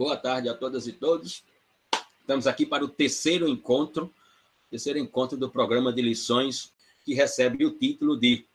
[0.00, 1.44] Boa tarde a todas e todos.
[2.22, 4.10] Estamos aqui para o terceiro encontro,
[4.70, 6.72] terceiro encontro do programa de lições
[7.04, 8.46] que recebe o título de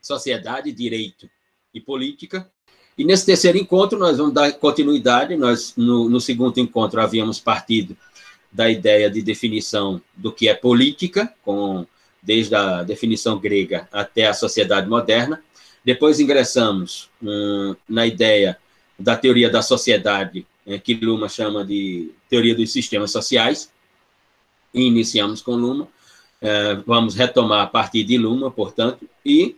[0.00, 1.30] Sociedade, Direito
[1.72, 2.50] e Política.
[2.98, 5.36] E nesse terceiro encontro nós vamos dar continuidade.
[5.36, 7.96] Nós no, no segundo encontro havíamos partido
[8.50, 11.86] da ideia de definição do que é política, com
[12.20, 15.44] desde a definição grega até a sociedade moderna.
[15.84, 18.58] Depois ingressamos hum, na ideia
[18.98, 23.70] da teoria da sociedade é, que Luma chama de teoria dos sistemas sociais,
[24.74, 25.88] e iniciamos com Luma.
[26.40, 29.56] É, vamos retomar a partir de Luma, portanto, e,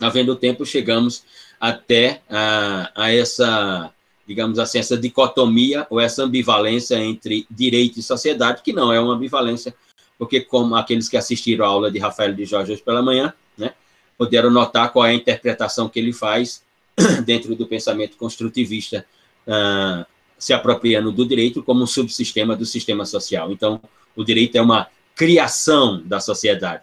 [0.00, 1.24] havendo tempo, chegamos
[1.60, 3.92] até a, a essa,
[4.26, 9.14] digamos assim, essa dicotomia ou essa ambivalência entre direito e sociedade, que não é uma
[9.14, 9.74] ambivalência,
[10.18, 13.72] porque, como aqueles que assistiram a aula de Rafael de Jorge hoje pela manhã, né,
[14.16, 16.62] puderam notar qual é a interpretação que ele faz
[17.24, 19.04] dentro do pensamento construtivista
[19.46, 20.06] uh,
[20.38, 23.50] se apropriando do direito como um subsistema do sistema social.
[23.50, 23.80] Então,
[24.14, 26.82] o direito é uma criação da sociedade.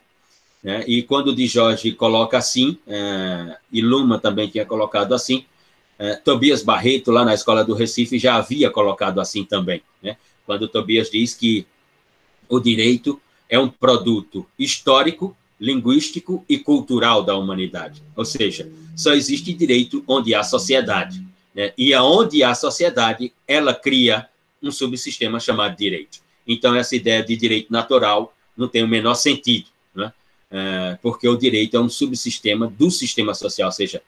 [0.64, 0.84] Né?
[0.88, 5.45] E quando o de Jorge coloca assim, é, e Luma também tinha colocado assim,
[6.00, 9.82] é, Tobias Barreto, lá na Escola do Recife, já havia colocado assim também.
[10.02, 10.17] Né?
[10.45, 11.67] Quando Tobias diz que
[12.50, 18.02] o direito é um produto histórico, linguístico e cultural da humanidade.
[18.16, 21.23] Ou seja, só existe direito onde há sociedade.
[21.54, 21.73] Né?
[21.78, 24.28] E aonde há sociedade, ela cria
[24.62, 26.20] um subsistema chamado direito.
[26.48, 30.12] Então, essa ideia de direito natural não tem o menor sentido, né?
[30.52, 34.02] é, porque o direito é um subsistema do sistema social, ou seja,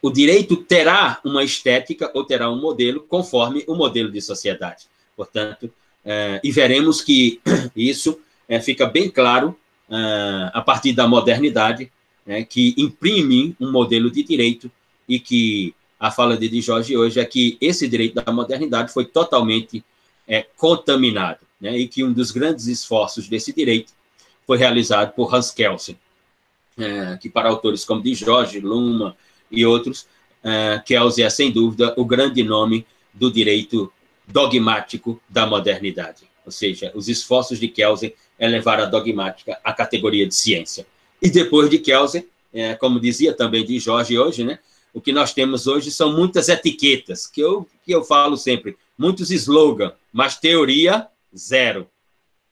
[0.00, 4.86] o direito terá uma estética ou terá um modelo conforme o modelo de sociedade.
[5.16, 5.70] Portanto,
[6.04, 7.40] é, e veremos que
[7.76, 9.56] isso é, fica bem claro
[10.54, 11.92] a partir da modernidade,
[12.24, 14.70] né, que imprime um modelo de direito
[15.06, 19.84] e que a fala de Jorge hoje é que esse direito da modernidade foi totalmente
[20.26, 21.78] é, contaminado, né?
[21.78, 23.92] e que um dos grandes esforços desse direito
[24.44, 25.96] foi realizado por Hans Kelsen,
[26.76, 29.16] é, que para autores como Jorge, Luma
[29.48, 30.08] e outros,
[30.42, 33.92] é, Kelsen é, sem dúvida, o grande nome do direito
[34.26, 36.24] dogmático da modernidade.
[36.44, 40.84] Ou seja, os esforços de Kelsen é levar a dogmática à categoria de ciência.
[41.22, 44.58] E depois de Kelsen, é, como dizia também de Jorge hoje, né,
[44.92, 49.30] o que nós temos hoje são muitas etiquetas, que eu, que eu falo sempre, muitos
[49.30, 51.88] slogans, mas teoria zero.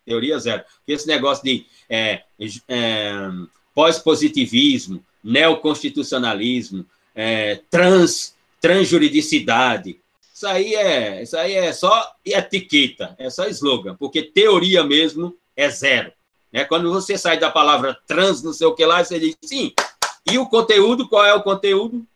[0.04, 0.64] Teoria zero.
[0.78, 2.22] Porque esse negócio de é,
[2.68, 3.28] é,
[3.74, 10.00] pós-positivismo, neoconstitucionalismo, é, trans, transjuridicidade,
[10.40, 15.68] isso aí é, isso aí é só etiqueta, é só slogan, porque teoria mesmo é
[15.68, 16.10] zero.
[16.50, 16.64] Né?
[16.64, 19.74] Quando você sai da palavra trans, não sei o que lá, você diz sim.
[20.30, 22.06] E o conteúdo, qual é o conteúdo?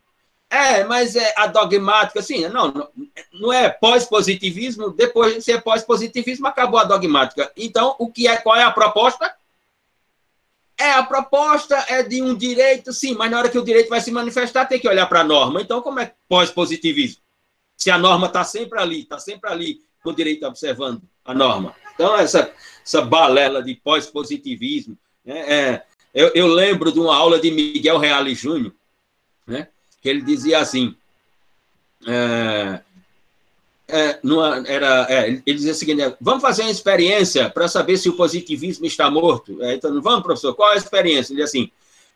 [0.49, 2.89] É, mas é a dogmática, assim, não,
[3.33, 7.51] não é pós-positivismo, depois de ser pós-positivismo, acabou a dogmática.
[7.57, 9.33] Então, o que é, qual é a proposta?
[10.77, 14.01] É, a proposta é de um direito, sim, mas na hora que o direito vai
[14.01, 15.61] se manifestar, tem que olhar para a norma.
[15.61, 17.21] Então, como é pós-positivismo?
[17.75, 21.75] Se a norma está sempre ali, está sempre ali, o direito observando a norma.
[21.93, 22.53] Então, essa,
[22.85, 24.97] essa balela de pós-positivismo.
[25.23, 25.83] Né, é,
[26.13, 28.73] eu, eu lembro de uma aula de Miguel Reale Júnior,
[29.47, 29.69] né?
[30.05, 30.95] Que ele dizia assim,
[32.07, 32.79] é,
[33.87, 38.07] é, numa, era, é, ele dizia o seguinte, vamos fazer uma experiência para saber se
[38.07, 39.63] o positivismo está morto.
[39.63, 41.33] É, então, vamos, professor, qual é a experiência?
[41.33, 41.71] Ele dizia assim,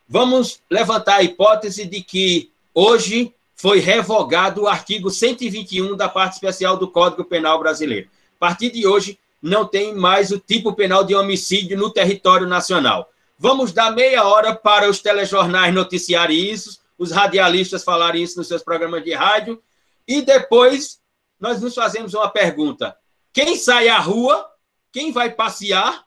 [0.07, 6.77] vamos levantar a hipótese de que hoje foi revogado o artigo 121 da parte especial
[6.77, 8.07] do Código Penal brasileiro.
[8.35, 13.09] A partir de hoje, não tem mais o tipo penal de homicídio no território nacional.
[13.35, 18.61] Vamos dar meia hora para os telejornais noticiarem isso, os radialistas falarem isso nos seus
[18.61, 19.63] programas de rádio,
[20.05, 20.99] e depois
[21.39, 22.95] nós nos fazemos uma pergunta:
[23.33, 24.45] quem sai à rua,
[24.91, 26.03] quem vai passear,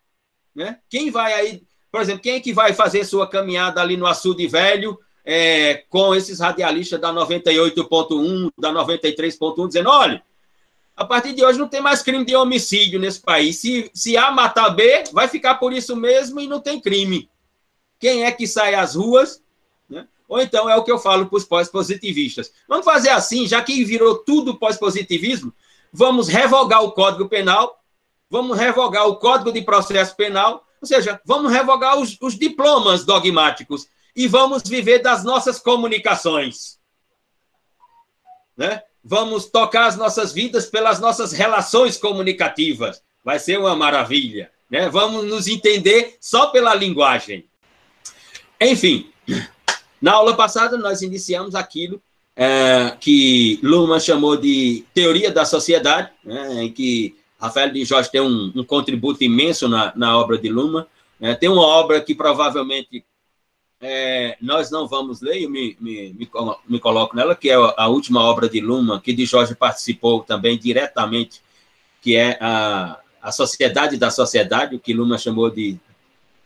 [0.54, 0.78] né?
[0.91, 4.47] quem vai aí, por exemplo, quem é que vai fazer sua caminhada ali no Açude
[4.47, 10.22] Velho é, com esses radialistas da 98.1, da 93.1, dizendo: olha,
[10.94, 13.56] a partir de hoje não tem mais crime de homicídio nesse país.
[13.58, 17.31] Se, se A matar B, vai ficar por isso mesmo e não tem crime.
[17.99, 19.41] Quem é que sai às ruas
[20.28, 22.52] ou então é o que eu falo para os pós-positivistas.
[22.69, 25.52] Vamos fazer assim, já que virou tudo pós-positivismo,
[25.92, 27.82] vamos revogar o Código Penal,
[28.30, 33.86] vamos revogar o Código de Processo Penal, ou seja, vamos revogar os, os diplomas dogmáticos
[34.16, 36.78] e vamos viver das nossas comunicações.
[38.56, 38.82] Né?
[39.04, 43.02] Vamos tocar as nossas vidas pelas nossas relações comunicativas.
[43.25, 44.50] Vai ser uma maravilha.
[44.70, 44.88] Né?
[44.88, 47.48] Vamos nos entender só pela linguagem.
[48.60, 49.10] Enfim,
[50.02, 52.02] na aula passada, nós iniciamos aquilo
[52.34, 58.20] é, que Luhmann chamou de teoria da sociedade, né, em que Rafael de Jorge tem
[58.20, 60.87] um, um contributo imenso na, na obra de Luhmann.
[61.20, 63.04] Né, tem uma obra que provavelmente
[63.81, 66.31] é, nós não vamos ler, eu me, me, me,
[66.69, 70.58] me, coloco nela, que é a última obra de Luhmann, que de Jorge participou também
[70.58, 71.40] diretamente,
[72.00, 75.78] que é a, a Sociedade da Sociedade, o que Luhmann chamou de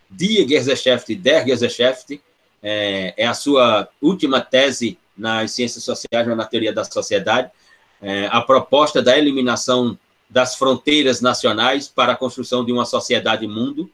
[0.09, 2.21] Die Gesellschaft der Gesellschaft,
[2.69, 7.49] é, é a sua última tese nas ciências sociais, na teoria da sociedade,
[8.03, 9.97] é, a proposta da eliminação
[10.29, 13.89] das fronteiras nacionais para a construção de uma sociedade mundo.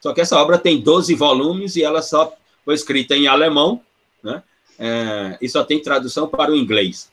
[0.00, 2.32] Só que essa obra tem 12 volumes e ela só
[2.64, 3.80] foi escrita em alemão,
[4.22, 4.40] né?
[4.78, 7.10] É, e só tem tradução para o inglês.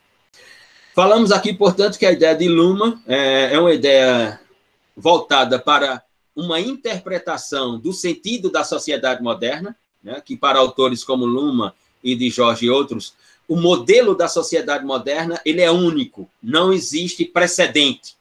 [0.94, 4.40] Falamos aqui, portanto, que a ideia de Luma é, é uma ideia
[4.96, 6.04] voltada para
[6.36, 10.22] uma interpretação do sentido da sociedade moderna, né?
[10.24, 11.74] que para autores como Luma
[12.04, 13.14] e de Jorge e outros
[13.48, 18.16] o modelo da sociedade moderna ele é único, não existe precedente.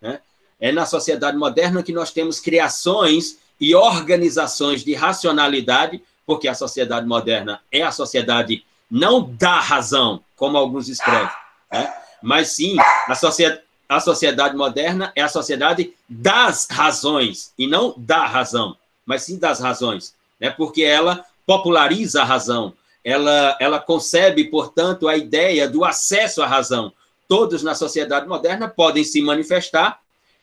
[0.00, 0.20] Né?
[0.60, 7.06] É na sociedade moderna que nós temos criações e organizações de racionalidade, porque a sociedade
[7.06, 11.28] moderna é a sociedade não da razão, como alguns escrevem,
[11.72, 11.92] né?
[12.22, 12.76] mas sim
[13.08, 19.22] a sociedade, a sociedade moderna é a sociedade das razões, e não da razão, mas
[19.22, 20.50] sim das razões, né?
[20.50, 22.74] porque ela populariza a razão,
[23.04, 26.92] ela, ela concebe, portanto, a ideia do acesso à razão.
[27.28, 30.00] Todos na sociedade moderna podem se manifestar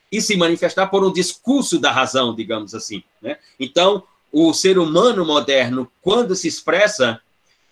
[0.10, 3.04] e se manifestar por um discurso da razão, digamos assim.
[3.22, 3.38] Né?
[3.60, 7.20] Então, o ser humano moderno, quando se expressa,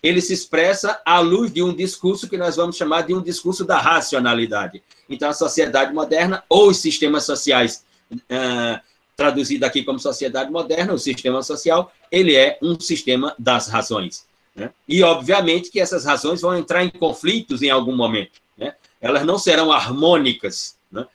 [0.02, 3.64] ele se expressa à luz de um discurso que nós vamos chamar de um discurso
[3.64, 4.82] da racionalidade.
[5.08, 8.80] Então, a sociedade moderna, ou os sistemas sociais, uh,
[9.16, 14.26] traduzido aqui como sociedade moderna, o sistema social, ele é um sistema das razões.
[14.54, 14.70] Né?
[14.88, 18.40] E, obviamente, que essas razões vão entrar em conflitos em algum momento.
[18.56, 18.74] Né?
[19.00, 20.76] Elas não serão harmônicas.
[20.90, 21.06] Né?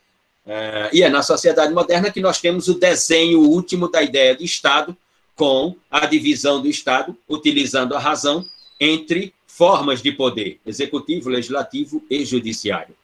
[0.46, 4.44] É, e é na sociedade moderna que nós temos o desenho último da ideia de
[4.44, 4.96] Estado,
[5.36, 8.46] com a divisão do Estado, utilizando a razão
[8.80, 12.96] entre formas de poder, executivo, legislativo e judiciário.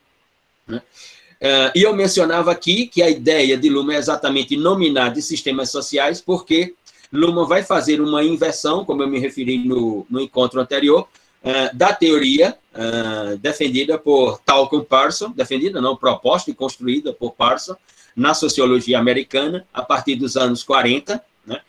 [1.45, 5.69] É, e eu mencionava aqui que a ideia de Luma é exatamente nominar de sistemas
[5.69, 6.73] sociais, porque
[7.11, 11.05] Luhmann vai fazer uma inversão, como eu me referi no, no encontro anterior,
[11.43, 17.75] uh, da teoria uh, defendida por Talcott Parson, defendida não, proposta e construída por Parson,
[18.15, 21.21] na sociologia americana, a partir dos anos 40.
[21.45, 21.59] Né?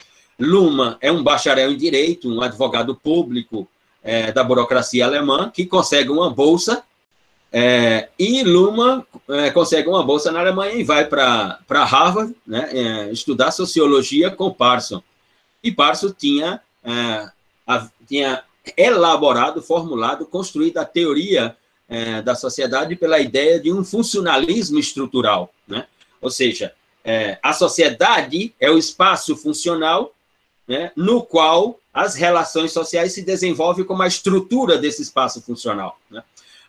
[1.00, 3.66] É um bacharel em direito, um advogado público
[4.04, 6.84] é, da burocracia alemã, que consegue uma bolsa,
[7.56, 13.52] é, e Luhmann é, consegue uma bolsa na Alemanha e vai para Harvard né, estudar
[13.52, 15.00] sociologia com Parson.
[15.62, 17.30] E Parso tinha, é,
[17.64, 18.42] a, tinha
[18.76, 21.56] elaborado, formulado, construído a teoria
[21.88, 25.54] é, da sociedade pela ideia de um funcionalismo estrutural.
[25.68, 25.86] Né?
[26.20, 26.74] Ou seja,
[27.04, 30.12] é, a sociedade é o espaço funcional
[30.66, 35.96] né, no qual as relações sociais se desenvolvem como a estrutura desse espaço funcional.
[36.10, 36.20] Né?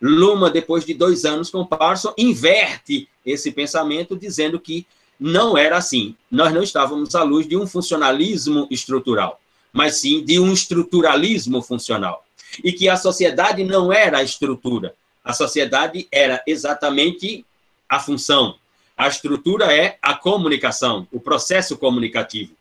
[0.02, 4.86] Luma, depois de dois anos com Parson, inverte esse pensamento, dizendo que
[5.20, 6.16] não era assim.
[6.30, 9.40] Nós não estávamos à luz de um funcionalismo estrutural,
[9.72, 12.26] mas sim de um estruturalismo funcional.
[12.64, 17.46] E que a sociedade não era a estrutura, a sociedade era exatamente
[17.90, 18.56] a função.
[18.98, 22.54] A estrutura é a comunicação, o processo comunicativo.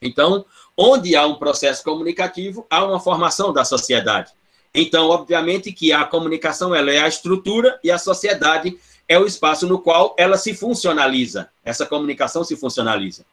[0.00, 0.44] Então,
[0.76, 4.32] onde há um processo comunicativo, há uma formação da sociedade.
[4.74, 9.66] Então, obviamente que a comunicação ela é a estrutura e a sociedade é o espaço
[9.66, 13.26] no qual ela se funcionaliza, essa comunicação se funcionaliza.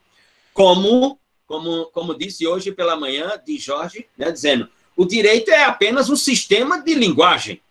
[0.53, 1.17] Como,
[1.47, 4.67] como, como disse hoje pela manhã de Jorge, né, dizendo,
[4.97, 7.61] o direito é apenas um sistema de linguagem.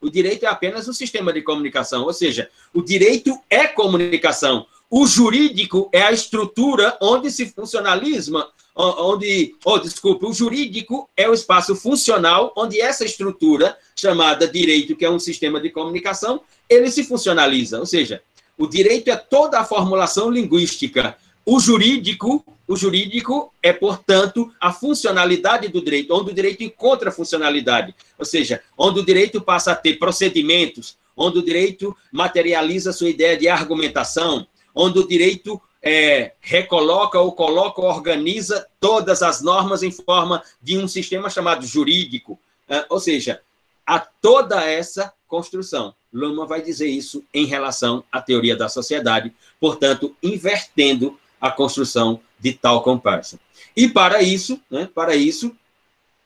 [0.00, 4.66] O direito é apenas um sistema de comunicação, ou seja, o direito é comunicação.
[4.92, 11.32] O jurídico é a estrutura onde se funcionalisma, onde, oh, desculpe, o jurídico é o
[11.32, 17.04] espaço funcional onde essa estrutura chamada direito, que é um sistema de comunicação, ele se
[17.04, 18.20] funcionaliza, ou seja,
[18.58, 21.16] o direito é toda a formulação linguística.
[21.46, 27.94] O jurídico, o jurídico é, portanto, a funcionalidade do direito, onde o direito encontra funcionalidade,
[28.18, 33.36] ou seja, onde o direito passa a ter procedimentos, onde o direito materializa sua ideia
[33.36, 34.46] de argumentação,
[34.80, 40.78] onde o direito é, recoloca ou coloca ou organiza todas as normas em forma de
[40.78, 42.38] um sistema chamado jurídico.
[42.66, 43.42] É, ou seja,
[43.86, 45.94] a toda essa construção.
[46.10, 52.54] Luma vai dizer isso em relação à teoria da sociedade, portanto, invertendo a construção de
[52.54, 53.38] tal comparsa.
[53.76, 55.54] E para isso, né, para isso,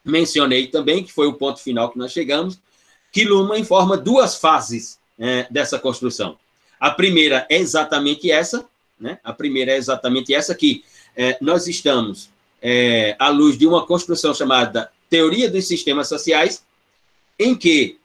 [0.04, 2.60] mencionei também, que foi o ponto final que nós chegamos,
[3.12, 6.38] que Luhmann informa duas fases é, dessa construção.
[6.84, 8.68] A primeira é exatamente essa,
[9.00, 9.18] né?
[9.24, 10.84] A primeira é exatamente essa que
[11.16, 12.28] é, nós estamos
[12.60, 16.62] é, à luz de uma construção chamada Teoria dos Sistemas Sociais,
[17.38, 17.98] em que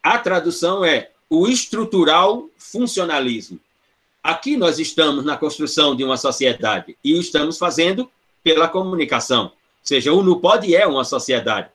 [0.00, 3.58] a tradução é o estrutural funcionalismo.
[4.22, 8.08] Aqui nós estamos na construção de uma sociedade e o estamos fazendo
[8.40, 9.46] pela comunicação.
[9.46, 11.70] Ou seja, o NUPOD é uma sociedade.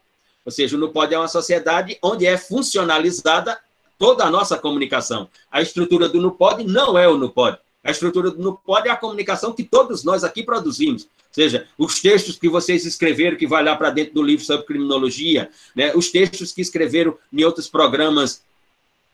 [0.46, 3.60] Ou seja, o NUPOD é uma sociedade onde é funcionalizada
[4.02, 5.30] toda a nossa comunicação.
[5.52, 7.60] A estrutura do NUPOD não é o NUPOD.
[7.84, 11.04] A estrutura do NUPOD é a comunicação que todos nós aqui produzimos.
[11.04, 14.66] Ou seja, os textos que vocês escreveram, que vai lá para dentro do livro sobre
[14.66, 18.42] criminologia, né, os textos que escreveram em outros programas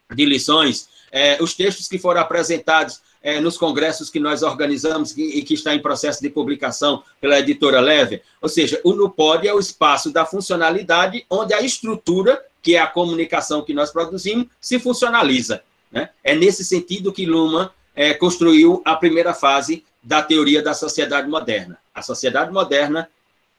[0.10, 5.39] de lições, é, os textos que foram apresentados é, nos congressos que nós organizamos e,
[5.39, 8.22] e, que está em processo de publicação pela editora Leve.
[8.41, 12.86] Ou seja, o NUPOD é o espaço da funcionalidade onde a estrutura, que é a
[12.86, 15.63] comunicação que nós produzimos, se funcionaliza.
[15.89, 16.09] Né?
[16.21, 21.79] É nesse sentido que Luma é, construiu a primeira fase da teoria da sociedade moderna.
[21.95, 23.09] A sociedade moderna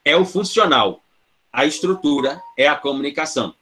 [0.05, 1.03] é o funcional,
[1.51, 3.55] a estrutura é a comunicação.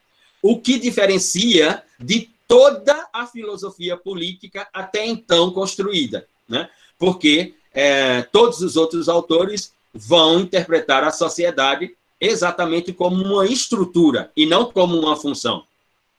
[0.42, 6.68] O que diferencia de toda a filosofia política até então construída, né?
[6.98, 14.46] porque é, todos os outros autores vão interpretar a sociedade exatamente como uma estrutura e
[14.46, 15.64] não como uma função.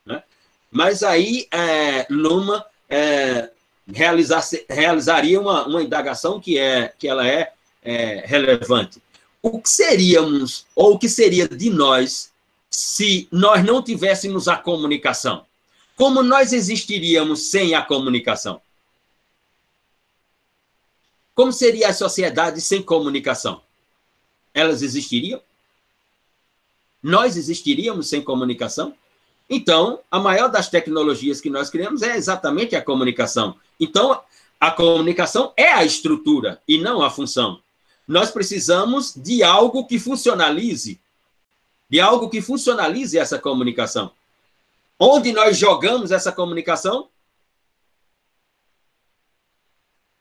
[0.06, 0.24] Né?
[0.72, 3.50] Mas aí é, Luma é,
[3.88, 7.52] realizar, realizaria uma, uma indagação que, é, que ela é,
[7.82, 9.02] é relevante.
[9.42, 12.32] O que seríamos, ou o que seria de nós,
[12.70, 15.46] se nós não tivéssemos a comunicação?
[15.96, 18.62] Como nós existiríamos sem a comunicação?
[21.34, 23.62] Como seria a sociedade sem comunicação?
[24.54, 25.42] Elas existiriam?
[27.02, 28.96] Nós existiríamos sem comunicação?
[29.50, 33.56] Então, a maior das tecnologias que nós criamos é exatamente a comunicação.
[33.80, 34.22] Então,
[34.60, 37.62] a comunicação é a estrutura e não a função.
[38.08, 41.00] Nós precisamos de algo que funcionalize,
[41.90, 44.12] de algo que funcionalize essa comunicação.
[45.00, 47.08] Onde nós jogamos essa comunicação?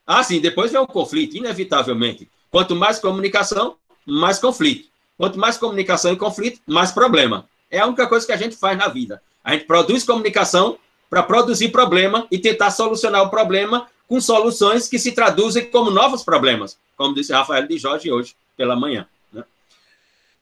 [0.07, 2.31] Ah, sim, depois vem o conflito, inevitavelmente.
[2.51, 4.89] Quanto mais comunicação, mais conflito.
[5.17, 7.49] Quanto mais comunicação e conflito, mais problema.
[7.71, 9.23] É a única coisa que a gente faz na vida.
[9.43, 14.99] A gente produz comunicação para produzir problema e tentar solucionar o problema com soluções que
[14.99, 19.07] se traduzem como novos problemas, como disse Rafael de Jorge hoje pela manhã.
[19.33, 19.43] Né?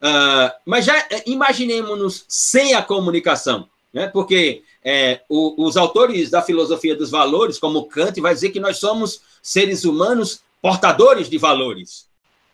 [0.01, 4.07] Uh, mas já eh, imaginemos-nos sem a comunicação né?
[4.07, 8.77] porque é, o, os autores da filosofia dos valores, como Kant, vai dizer que nós
[8.77, 12.05] somos seres humanos portadores de valores.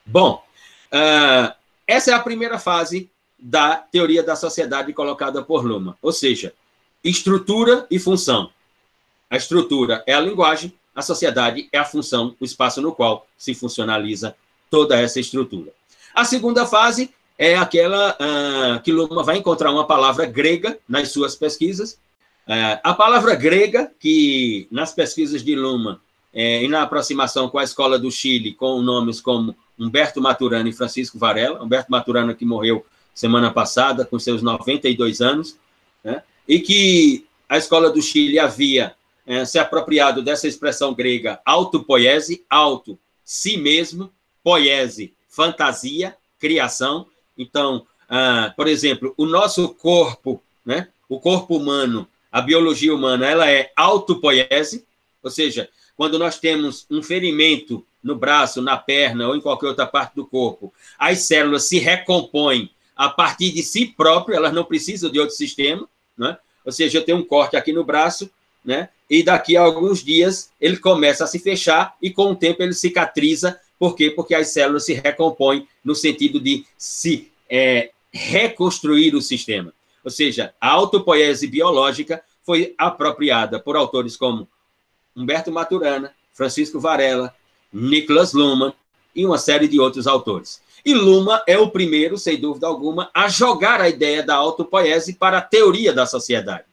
[0.05, 0.43] Bom,
[0.93, 1.51] uh,
[1.91, 6.53] essa é a primeira fase da teoria da sociedade colocada por Luma, ou seja,
[7.03, 8.49] estrutura e função.
[9.29, 13.53] A estrutura é a linguagem, a sociedade é a função, o espaço no qual se
[13.53, 14.35] funcionaliza
[14.69, 15.73] toda essa estrutura.
[16.15, 21.35] A segunda fase é aquela uh, que Luma vai encontrar uma palavra grega nas suas
[21.35, 21.93] pesquisas.
[22.47, 25.99] Uh, a palavra grega, que nas pesquisas de Luma
[26.33, 30.73] é, e na aproximação com a escola do Chile, com nomes como Humberto Maturana e
[30.73, 35.57] Francisco Varela, Humberto Maturana que morreu semana passada, com seus 92 anos,
[36.03, 36.23] né?
[36.47, 38.95] e que a escola do Chile havia
[39.25, 44.11] é, se apropriado dessa expressão grega autopoiese, auto, si mesmo,
[44.43, 47.07] poiese, fantasia, criação,
[47.37, 50.89] então, ah, por exemplo, o nosso corpo, né?
[51.07, 54.85] O corpo humano, a biologia humana, ela é autopoiese,
[55.21, 59.85] ou seja, quando nós temos um ferimento no braço, na perna ou em qualquer outra
[59.85, 65.11] parte do corpo, as células se recompõem a partir de si próprio, elas não precisam
[65.11, 66.37] de outro sistema, né?
[66.63, 68.29] Ou seja, eu tenho um corte aqui no braço,
[68.63, 68.89] né?
[69.09, 72.73] E daqui a alguns dias ele começa a se fechar e com o tempo ele
[72.73, 73.59] cicatriza.
[73.79, 74.11] Por quê?
[74.11, 79.73] Porque as células se recompõem no sentido de se é, reconstruir o sistema.
[80.03, 84.47] Ou seja, a autopoiese biológica foi apropriada por autores como
[85.15, 87.35] Humberto Maturana, Francisco Varela,
[87.71, 88.73] Nicholas Luhmann
[89.15, 90.61] e uma série de outros autores.
[90.83, 95.37] E Luhmann é o primeiro, sem dúvida alguma, a jogar a ideia da autopoiese para
[95.37, 96.65] a teoria da sociedade.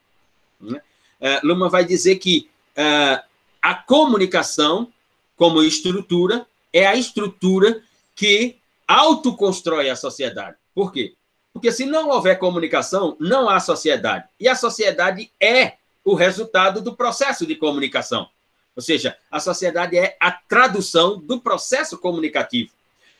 [0.60, 0.80] Né?
[1.20, 3.22] Uh, Luhmann vai dizer que uh,
[3.60, 4.90] a comunicação,
[5.36, 7.82] como estrutura, é a estrutura
[8.14, 10.56] que autoconstrói a sociedade.
[10.74, 11.14] Por quê?
[11.52, 14.24] Porque se não houver comunicação, não há sociedade.
[14.40, 15.74] E a sociedade é
[16.04, 18.28] o resultado do processo de comunicação.
[18.78, 22.70] Ou seja, a sociedade é a tradução do processo comunicativo.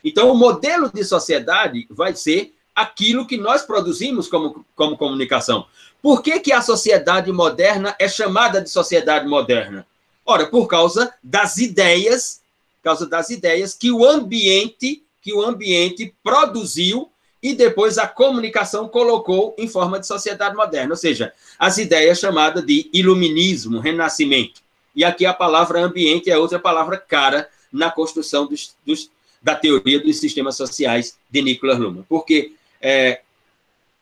[0.05, 5.67] Então, o modelo de sociedade vai ser aquilo que nós produzimos como, como comunicação.
[6.00, 9.85] Por que, que a sociedade moderna é chamada de sociedade moderna?
[10.25, 12.41] Ora, por causa das ideias,
[12.81, 17.11] causa das ideias que o ambiente, que o ambiente produziu
[17.43, 22.65] e depois a comunicação colocou em forma de sociedade moderna, ou seja, as ideias chamadas
[22.65, 24.67] de iluminismo, renascimento.
[24.99, 29.09] E aqui a palavra ambiente é outra palavra cara na construção dos, dos,
[29.40, 32.05] da teoria dos sistemas sociais de Nicolas Luhmann.
[32.09, 33.21] Porque é,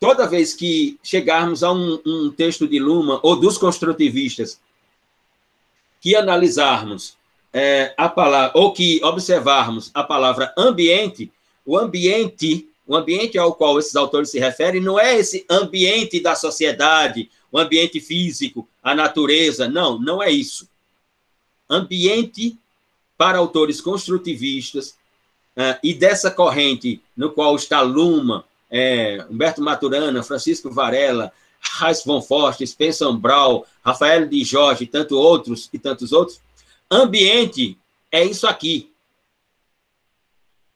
[0.00, 4.59] toda vez que chegarmos a um, um texto de Luhmann ou dos construtivistas
[6.00, 7.19] que analisarmos
[7.53, 11.31] é, a palavra, ou que observarmos a palavra ambiente,
[11.67, 16.35] o ambiente, o ambiente ao qual esses autores se referem, não é esse ambiente da
[16.35, 20.67] sociedade, o ambiente físico, a natureza, não, não é isso.
[21.68, 22.58] Ambiente
[23.16, 24.90] para autores construtivistas
[25.56, 31.32] uh, e dessa corrente no qual está Luma, é, Humberto Maturana, Francisco Varela,
[31.80, 36.40] Reis von Forst, Spencer Brown, Rafael de Jorge, e tanto outros e tantos outros.
[36.90, 37.78] Ambiente
[38.11, 38.92] é isso aqui.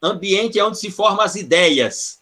[0.03, 2.21] Ambiente é onde se formam as ideias.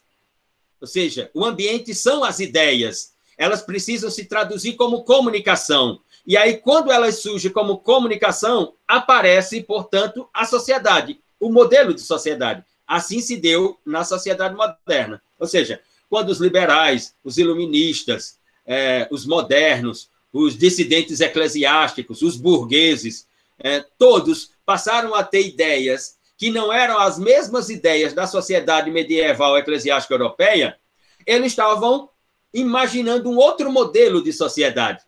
[0.80, 3.12] Ou seja, o ambiente são as ideias.
[3.36, 6.00] Elas precisam se traduzir como comunicação.
[6.28, 12.62] E aí, quando elas surgem como comunicação, aparece, portanto, a sociedade, o modelo de sociedade.
[12.86, 15.22] Assim se deu na sociedade moderna.
[15.38, 15.80] Ou seja,
[16.10, 23.26] quando os liberais, os iluministas, é, os modernos, os dissidentes eclesiásticos, os burgueses,
[23.58, 29.56] é, todos passaram a ter ideias que não eram as mesmas ideias da sociedade medieval
[29.56, 30.78] eclesiástica europeia,
[31.26, 32.10] eles estavam
[32.52, 35.07] imaginando um outro modelo de sociedade.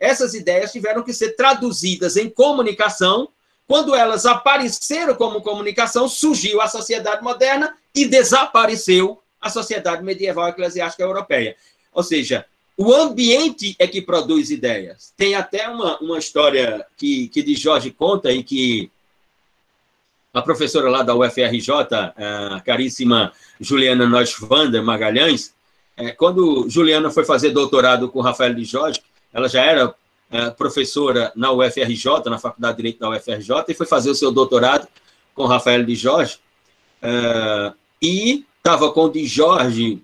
[0.00, 3.28] Essas ideias tiveram que ser traduzidas em comunicação.
[3.68, 11.02] Quando elas apareceram como comunicação, surgiu a sociedade moderna e desapareceu a sociedade medieval eclesiástica
[11.02, 11.54] europeia.
[11.92, 15.12] Ou seja, o ambiente é que produz ideias.
[15.16, 18.90] Tem até uma, uma história que, que de Jorge conta e que
[20.32, 21.70] a professora lá da UFRJ,
[22.16, 25.52] a caríssima Juliana Noisvander Magalhães,
[25.96, 29.94] é, quando Juliana foi fazer doutorado com Rafael de Jorge, ela já era
[30.30, 34.30] é, professora na UFRJ, na Faculdade de Direito da UFRJ, e foi fazer o seu
[34.30, 34.86] doutorado
[35.34, 36.38] com Rafael de Jorge,
[37.02, 40.02] é, e estava com o de Jorge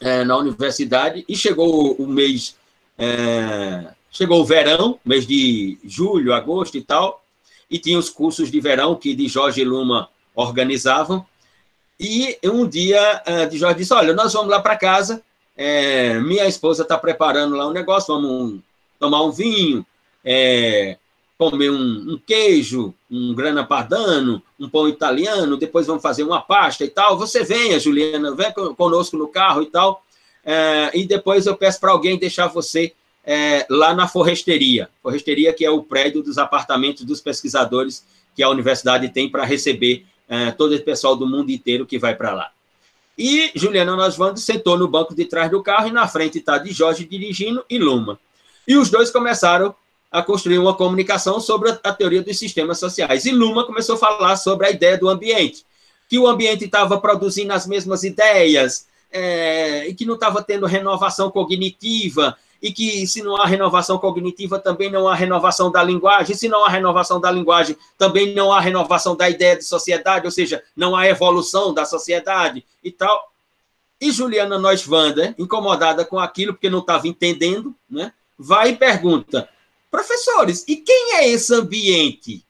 [0.00, 2.56] é, na universidade e chegou o mês,
[2.98, 7.24] é, chegou o verão, mês de julho, agosto e tal,
[7.70, 11.24] e tinha os cursos de verão que de Jorge Luma organizavam.
[11.98, 15.22] E um dia é, de Jorge disse: Olha, nós vamos lá para casa,
[15.56, 18.60] é, minha esposa está preparando lá um negócio, vamos
[18.98, 19.84] tomar um vinho,
[20.24, 20.96] é,
[21.36, 26.84] comer um, um, queijo, um grana padano, um pão italiano, depois vamos fazer uma pasta
[26.84, 27.18] e tal.
[27.18, 30.04] Você venha, Juliana, vem conosco no carro e tal.
[30.44, 32.92] É, e depois eu peço para alguém deixar você
[33.24, 34.88] é, lá na forresteria.
[35.02, 40.06] Forresteria que é o prédio dos apartamentos dos pesquisadores que a universidade tem para receber
[40.28, 42.50] é, todo esse pessoal do mundo inteiro que vai para lá.
[43.16, 46.72] E Juliana Nosvando sentou no banco de trás do carro e na frente está de
[46.72, 48.18] Jorge dirigindo e Luma.
[48.66, 49.74] E os dois começaram
[50.10, 53.24] a construir uma comunicação sobre a teoria dos sistemas sociais.
[53.24, 55.64] E Luma começou a falar sobre a ideia do ambiente,
[56.08, 61.30] que o ambiente estava produzindo as mesmas ideias, é, e que não estava tendo renovação
[61.30, 66.48] cognitiva, e que se não há renovação cognitiva, também não há renovação da linguagem, se
[66.48, 70.62] não há renovação da linguagem, também não há renovação da ideia de sociedade, ou seja,
[70.76, 73.32] não há evolução da sociedade e tal.
[74.00, 79.48] E Juliana Noisvander, incomodada com aquilo, porque não estava entendendo, né, vai e pergunta:
[79.90, 82.44] Professores, e quem é esse ambiente?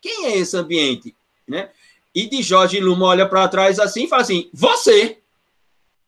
[0.00, 1.14] Quem é esse ambiente?
[1.46, 1.70] Né?
[2.14, 5.18] E de Jorge Luma olha para trás assim e fala assim: Você.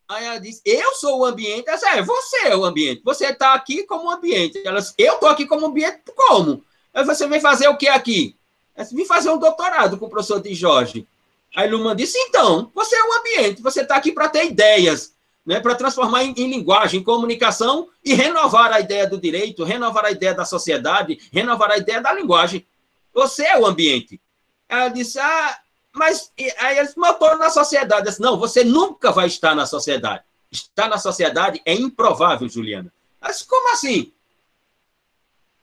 [0.08, 1.68] Aí ela diz: Eu sou o ambiente.
[1.68, 3.02] Ela diz, é, você é o ambiente.
[3.04, 4.60] Você está aqui como ambiente.
[4.64, 6.00] Ela diz, Eu estou aqui como ambiente.
[6.14, 6.64] Como?
[6.94, 8.36] Aí você vem fazer o que aqui?
[8.74, 11.06] Ela diz, Vim fazer um doutorado com o professor de Jorge.
[11.54, 13.62] Aí Luma disse: Então, você é o ambiente.
[13.62, 15.16] Você está aqui para ter ideias
[15.46, 20.04] né, para transformar em, em, linguagem, em comunicação e renovar a ideia do direito, renovar
[20.04, 22.66] a ideia da sociedade, renovar a ideia da linguagem.
[23.14, 24.20] Você é o ambiente.
[24.68, 25.56] Ela disse, ah,
[25.96, 28.06] mas aí eles estou na sociedade.
[28.06, 30.22] disse, não, você nunca vai estar na sociedade.
[30.52, 32.92] Estar na sociedade é improvável, Juliana.
[33.20, 34.12] Mas como assim?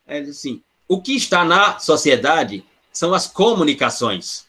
[0.07, 4.47] Ela disse assim, o que está na sociedade são as comunicações.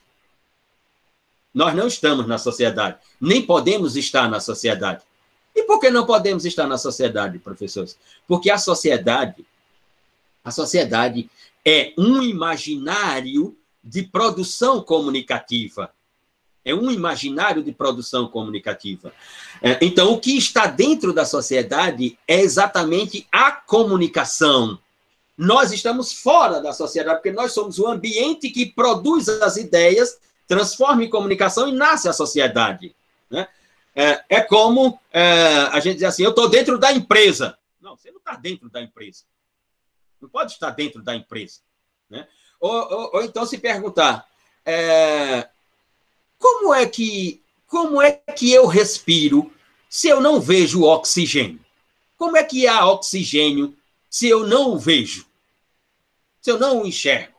[1.53, 5.03] Nós não estamos na sociedade, nem podemos estar na sociedade.
[5.55, 7.97] E por que não podemos estar na sociedade, professores?
[8.27, 9.47] Porque a sociedade,
[10.42, 11.31] a sociedade
[11.64, 15.92] é um imaginário de produção comunicativa.
[16.64, 19.12] é um imaginário de produção comunicativa.
[19.61, 24.79] É, então, o que está dentro da sociedade é exatamente a comunicação.
[25.37, 30.18] Nós estamos fora da sociedade, porque nós somos o ambiente que produz as ideias,
[30.49, 32.97] transforma em comunicação e nasce a sociedade.
[33.29, 33.47] Né?
[33.94, 37.59] É, é como é, a gente dizer assim: eu estou dentro da empresa.
[37.79, 39.25] Não, você não está dentro da empresa.
[40.18, 41.61] Não pode estar dentro da empresa.
[42.61, 44.29] Ou, ou, ou então se perguntar:
[44.64, 45.49] é,
[46.38, 49.53] como é que como é que eu respiro
[49.88, 51.59] se eu não vejo oxigênio?
[52.17, 53.77] Como é que há oxigênio
[54.09, 55.27] se eu não o vejo?
[56.40, 57.35] Se eu não o enxergo?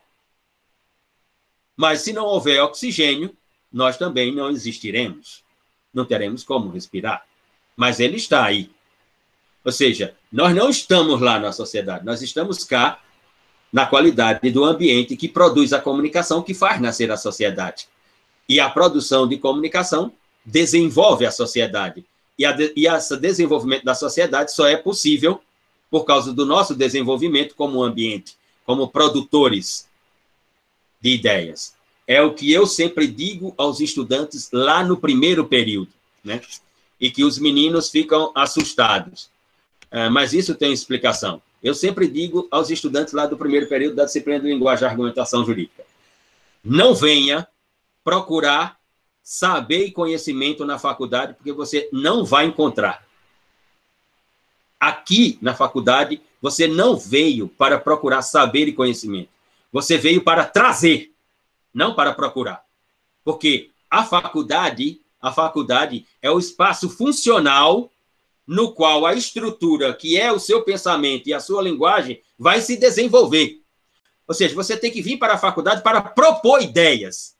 [1.76, 3.36] Mas se não houver oxigênio,
[3.72, 5.44] nós também não existiremos.
[5.94, 7.26] Não teremos como respirar.
[7.76, 8.70] Mas ele está aí.
[9.64, 13.02] Ou seja, nós não estamos lá na sociedade, nós estamos cá
[13.76, 17.90] na qualidade do ambiente que produz a comunicação que faz nascer a sociedade.
[18.48, 20.14] E a produção de comunicação
[20.46, 22.06] desenvolve a sociedade.
[22.40, 25.42] E, a e esse desenvolvimento da sociedade só é possível
[25.92, 29.90] por causa do nosso desenvolvimento como ambiente, como produtores
[31.02, 31.76] de ideias.
[32.08, 35.92] É o que eu sempre digo aos estudantes lá no primeiro período,
[36.24, 36.40] né?
[36.98, 39.30] E que os meninos ficam assustados.
[39.92, 41.42] É, mas isso tem explicação.
[41.66, 45.44] Eu sempre digo aos estudantes lá do primeiro período da disciplina de linguagem e argumentação
[45.44, 45.84] jurídica:
[46.64, 47.48] não venha
[48.04, 48.78] procurar
[49.24, 53.04] saber e conhecimento na faculdade, porque você não vai encontrar.
[54.80, 59.30] Aqui na faculdade, você não veio para procurar saber e conhecimento.
[59.74, 61.16] Você veio para trazer,
[61.74, 62.64] não para procurar.
[63.24, 67.90] Porque a faculdade, a faculdade é o espaço funcional
[68.48, 72.78] no qual a estrutura, que é o seu pensamento e a sua linguagem, vai se
[72.78, 73.62] desenvolver.
[74.28, 77.36] Ou seja, você tem que vir para a faculdade para propor ideias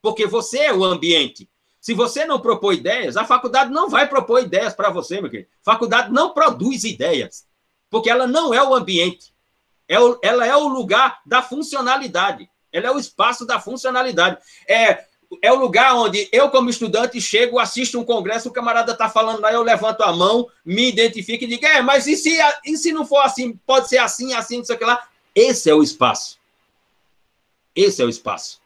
[0.00, 1.48] porque você é o ambiente.
[1.80, 5.48] Se você não propor ideias, a faculdade não vai propor ideias para você, meu querido.
[5.64, 7.46] A faculdade não produz ideias,
[7.88, 9.32] porque ela não é o ambiente.
[9.88, 12.50] É ela é o lugar da funcionalidade.
[12.70, 14.38] Ela é o espaço da funcionalidade.
[14.66, 15.06] É,
[15.42, 19.40] é o lugar onde eu, como estudante, chego, assisto um congresso, o camarada está falando
[19.40, 22.92] lá, eu levanto a mão, me identifico e digo, é, mas e se, e se
[22.92, 23.58] não for assim?
[23.66, 25.06] Pode ser assim, assim, não sei o que lá.
[25.34, 26.38] Esse é o espaço.
[27.76, 28.60] Esse é o espaço.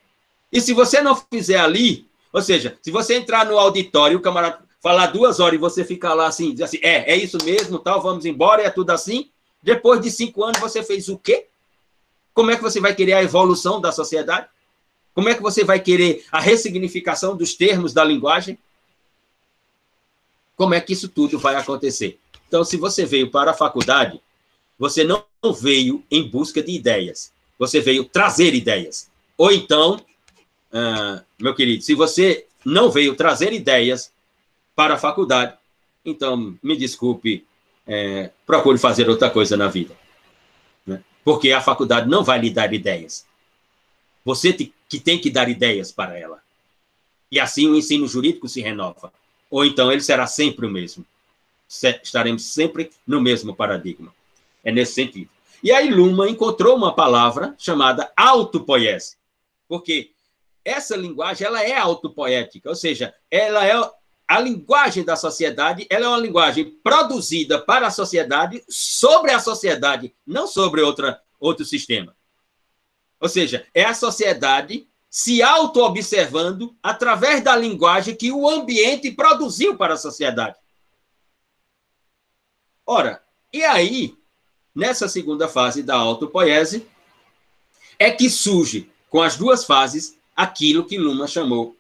[0.53, 4.63] E se você não fizer ali, ou seja, se você entrar no auditório, o camarada
[4.83, 8.03] falar duas horas e você ficar lá assim, dizer assim, é, é isso mesmo, tal,
[8.03, 9.31] vamos embora, é tudo assim.
[9.63, 11.47] Depois de cinco anos, você fez o quê?
[12.35, 14.49] Como é que você vai querer a evolução da sociedade?
[15.15, 18.59] Como é que você vai querer a ressignificação dos termos da linguagem?
[20.57, 22.19] Como é que isso tudo vai acontecer?
[22.49, 24.21] Então, se você veio para a faculdade,
[24.79, 25.25] você não
[25.61, 29.11] veio em busca de ideias, você veio trazer ideias.
[29.37, 30.05] Ou então,
[30.73, 34.13] ah, meu querido, se você não veio trazer ideias
[34.75, 35.57] para a faculdade,
[36.05, 37.45] então, me desculpe,
[37.87, 39.97] é, procure fazer outra coisa na vida.
[40.87, 41.03] Né?
[41.25, 43.25] Porque a faculdade não vai lhe dar ideias.
[44.25, 46.43] Você te, que tem que dar ideias para ela.
[47.31, 49.11] E assim o ensino jurídico se renova.
[49.51, 51.03] Ou então ele será sempre o mesmo.
[51.67, 54.15] Estaremos sempre no mesmo paradigma.
[54.63, 55.31] É nesse sentido.
[55.63, 59.17] E aí Luma encontrou uma palavra chamada autopoiese.
[59.67, 60.11] Porque
[60.63, 63.73] essa linguagem ela é autopoética, ou seja, ela é
[64.29, 70.15] a linguagem da sociedade, ela é uma linguagem produzida para a sociedade, sobre a sociedade,
[70.27, 72.15] não sobre outra, outro sistema.
[73.23, 79.95] Ou seja, é a sociedade se auto-observando através da linguagem que o ambiente produziu para
[79.95, 80.57] a sociedade.
[82.85, 84.19] Ora, e aí,
[84.75, 86.85] nessa segunda fase da autopoiese,
[87.97, 91.77] é que surge, com as duas fases, aquilo que Luma chamou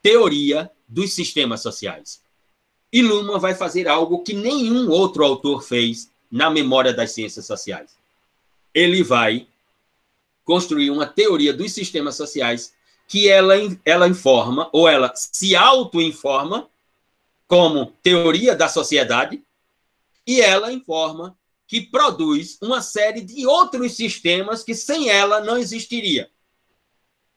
[0.00, 2.22] teoria dos sistemas sociais.
[2.90, 7.98] E Luma vai fazer algo que nenhum outro autor fez na memória das ciências sociais.
[8.72, 9.46] Ele vai
[10.46, 12.72] construir uma teoria dos sistemas sociais
[13.08, 13.54] que ela,
[13.84, 16.70] ela informa, ou ela se auto-informa,
[17.46, 19.42] como teoria da sociedade,
[20.26, 26.30] e ela informa que produz uma série de outros sistemas que sem ela não existiria.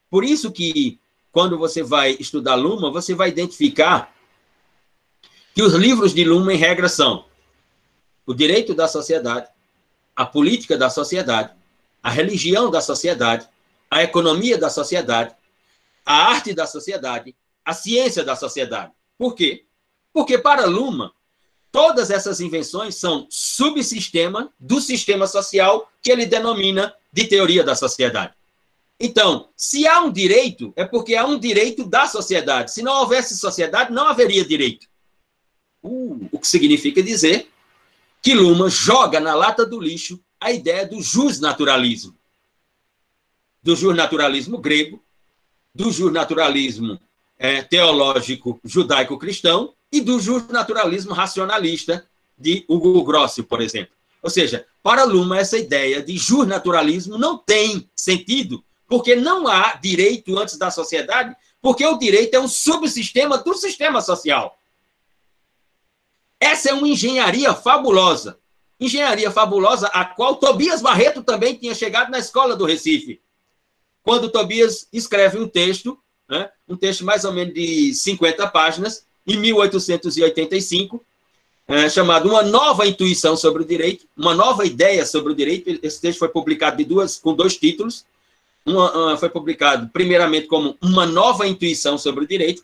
[0.10, 1.00] Por isso que,
[1.32, 4.16] quando você vai estudar Luma, você vai identificar
[5.54, 7.26] que os livros de Luma, em regra, são
[8.26, 9.50] o direito da sociedade,
[10.16, 11.59] a política da sociedade,
[12.02, 13.48] a religião da sociedade,
[13.90, 15.36] a economia da sociedade,
[16.06, 18.92] a arte da sociedade, a ciência da sociedade.
[19.18, 19.66] Por quê?
[20.14, 21.14] Porque para Luma,
[21.72, 28.34] todas essas invenções são subsistema do sistema social que ele denomina de teoria da sociedade.
[29.00, 32.72] Então, se há um direito, é porque há um direito da sociedade.
[32.72, 34.88] Se não houvesse sociedade, não haveria direito.
[35.82, 37.50] Uh, o que significa dizer
[38.22, 42.16] que Luma joga na lata do lixo a ideia do justnaturalismo.
[43.62, 45.04] Do justnaturalismo grego,
[45.74, 47.00] do justnaturalismo
[47.38, 53.94] é, teológico judaico-cristão e do justnaturalismo racionalista de Hugo Grossi, por exemplo.
[54.22, 60.38] Ou seja, para Luma, essa ideia de justnaturalismo não tem sentido, porque não há direito
[60.38, 64.58] antes da sociedade, porque o direito é um subsistema do sistema social.
[66.40, 68.40] Essa é uma engenharia fabulosa.
[68.80, 73.20] Engenharia fabulosa a qual Tobias Barreto também tinha chegado na escola do Recife.
[74.04, 79.38] Quando Tobias escreve um texto, né, um texto mais ou menos de 50 páginas, em
[79.38, 81.04] 1885,
[81.68, 85.80] é, chamado Uma Nova Intuição sobre o Direito, uma nova ideia sobre o direito.
[85.84, 88.06] Esse texto foi publicado duas, com dois títulos.
[88.66, 92.64] Uma, uma, foi publicado, primeiramente, como Uma Nova Intuição sobre o Direito,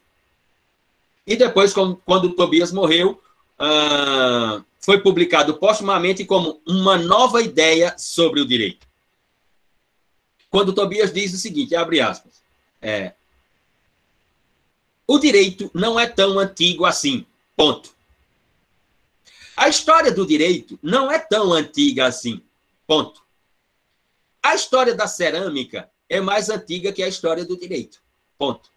[1.27, 3.19] e depois, quando Tobias morreu,
[3.59, 8.85] uh, foi publicado postumamente como uma nova ideia sobre o direito.
[10.49, 12.41] Quando Tobias diz o seguinte, abre aspas,
[12.81, 13.13] é,
[15.07, 17.93] o direito não é tão antigo assim, ponto.
[19.57, 22.41] A história do direito não é tão antiga assim,
[22.85, 23.23] ponto.
[24.41, 28.01] A história da cerâmica é mais antiga que a história do direito,
[28.37, 28.69] ponto.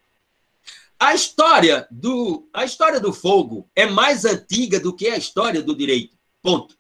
[0.99, 5.75] A história do, a história do fogo é mais antiga do que a história do
[5.75, 6.17] direito.
[6.43, 6.77] Ponto.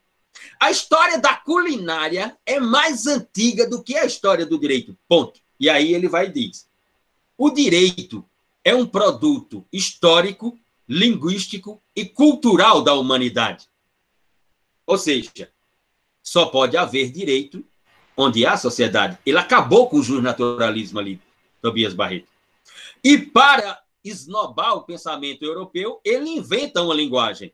[0.59, 4.96] A história da culinária é mais antiga do que a história do direito.
[5.09, 5.40] Ponto.
[5.59, 6.68] E aí ele vai e diz:
[7.37, 8.24] o direito
[8.64, 13.68] é um produto histórico, linguístico e cultural da humanidade.
[14.85, 15.52] Ou seja,
[16.22, 17.64] só pode haver direito
[18.16, 19.16] onde há sociedade.
[19.24, 21.20] Ele acabou com o justnaturalismo ali,
[21.62, 22.28] Tobias Barreto.
[23.04, 27.53] E para esnobar o pensamento europeu, ele inventa uma linguagem.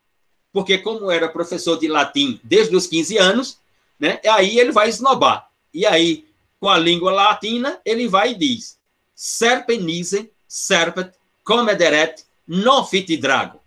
[0.52, 3.58] Porque, como era professor de latim desde os 15 anos,
[3.98, 5.50] né, aí ele vai esnobar.
[5.72, 6.26] E aí,
[6.60, 8.78] com a língua latina, ele vai e diz:
[9.14, 11.12] Serpenise, serpet,
[11.42, 13.58] comederet, non fit drago.
[13.58, 13.60] O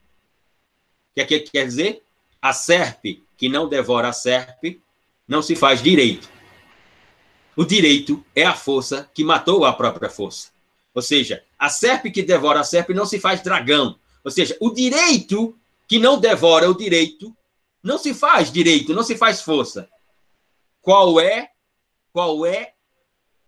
[1.16, 2.04] que, é que quer dizer?
[2.42, 4.82] A serpe que não devora a serpe
[5.28, 6.30] não se faz direito.
[7.56, 10.50] O direito é a força que matou a própria força.
[10.94, 13.98] Ou seja, a serpe que devora a serpe não se faz dragão.
[14.24, 17.36] Ou seja, o direito que não devora o direito
[17.82, 19.90] não se faz direito, não se faz força.
[20.82, 21.50] Qual é
[22.12, 22.74] qual é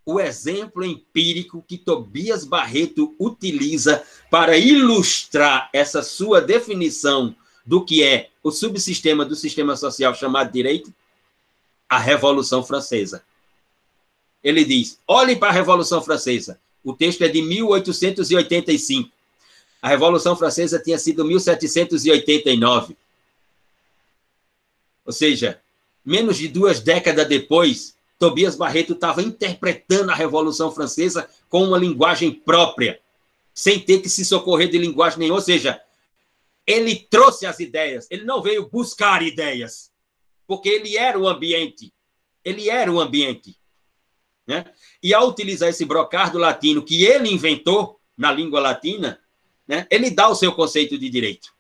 [0.06, 8.30] o exemplo empírico que Tobias Barreto utiliza para ilustrar essa sua definição do que é
[8.44, 10.94] o subsistema do sistema social chamado direito?
[11.88, 13.24] A Revolução Francesa.
[14.44, 16.60] Ele diz: olhem para a Revolução Francesa.
[16.84, 19.12] O texto é de 1885.
[19.82, 22.98] A Revolução Francesa tinha sido 1789.
[25.06, 25.62] Ou seja,
[26.06, 32.32] menos de duas décadas depois, Tobias Barreto estava interpretando a Revolução Francesa com uma linguagem
[32.32, 33.00] própria,
[33.54, 35.40] sem ter que se socorrer de linguagem nenhuma.
[35.40, 35.82] Ou seja,
[36.68, 39.90] ele trouxe as ideias, ele não veio buscar ideias,
[40.46, 41.94] porque ele era o ambiente.
[42.44, 43.59] Ele era o ambiente.
[44.50, 44.66] Né?
[45.04, 49.20] E ao utilizar esse brocardo latino que ele inventou na língua latina,
[49.68, 51.54] né, ele dá o seu conceito de direito.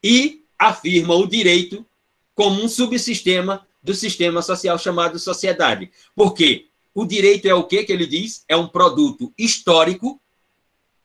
[0.00, 1.84] E afirma o direito
[2.32, 5.90] como um subsistema do sistema social chamado sociedade.
[6.14, 6.68] Por quê?
[6.94, 8.44] O direito é o que que ele diz?
[8.48, 10.20] É um produto histórico,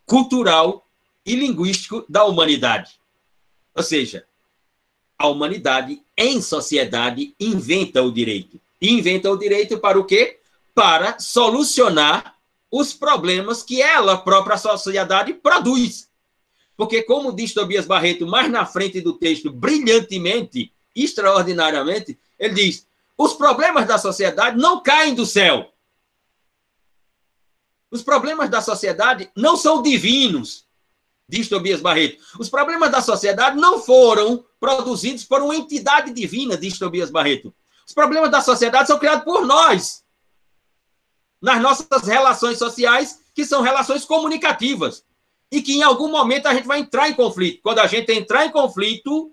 [0.05, 0.87] cultural
[1.25, 2.91] e linguístico da humanidade.
[3.73, 4.23] Ou seja,
[5.17, 8.61] a humanidade em sociedade inventa o direito.
[8.79, 10.38] E inventa o direito para o quê?
[10.79, 12.35] Para solucionar
[12.71, 16.09] os problemas que ela, própria sociedade, produz.
[16.77, 22.87] Porque, como diz Tobias Barreto mais na frente do texto, brilhantemente, extraordinariamente, ele diz:
[23.17, 25.69] os problemas da sociedade não caem do céu.
[27.91, 30.65] Os problemas da sociedade não são divinos,
[31.27, 32.23] diz Tobias Barreto.
[32.39, 37.53] Os problemas da sociedade não foram produzidos por uma entidade divina, diz Tobias Barreto.
[37.85, 40.07] Os problemas da sociedade são criados por nós
[41.41, 45.03] nas nossas relações sociais, que são relações comunicativas.
[45.51, 47.61] E que em algum momento a gente vai entrar em conflito.
[47.63, 49.31] Quando a gente entrar em conflito,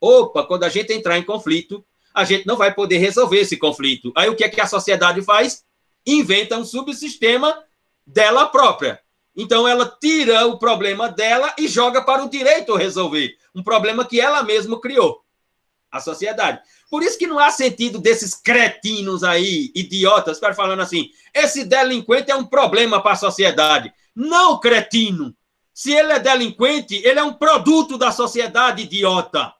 [0.00, 4.12] opa, quando a gente entrar em conflito, a gente não vai poder resolver esse conflito.
[4.16, 5.64] Aí o que é que a sociedade faz?
[6.06, 7.58] Inventa um subsistema
[8.06, 9.00] dela própria.
[9.34, 13.34] Então ela tira o problema dela e joga para o direito resolver.
[13.54, 15.22] Um problema que ela mesma criou.
[15.92, 16.60] A sociedade.
[16.90, 22.30] Por isso que não há sentido desses cretinos aí, idiotas, ficar falando assim: esse delinquente
[22.30, 23.92] é um problema para a sociedade.
[24.16, 25.36] Não, cretino.
[25.74, 29.52] Se ele é delinquente, ele é um produto da sociedade, idiota.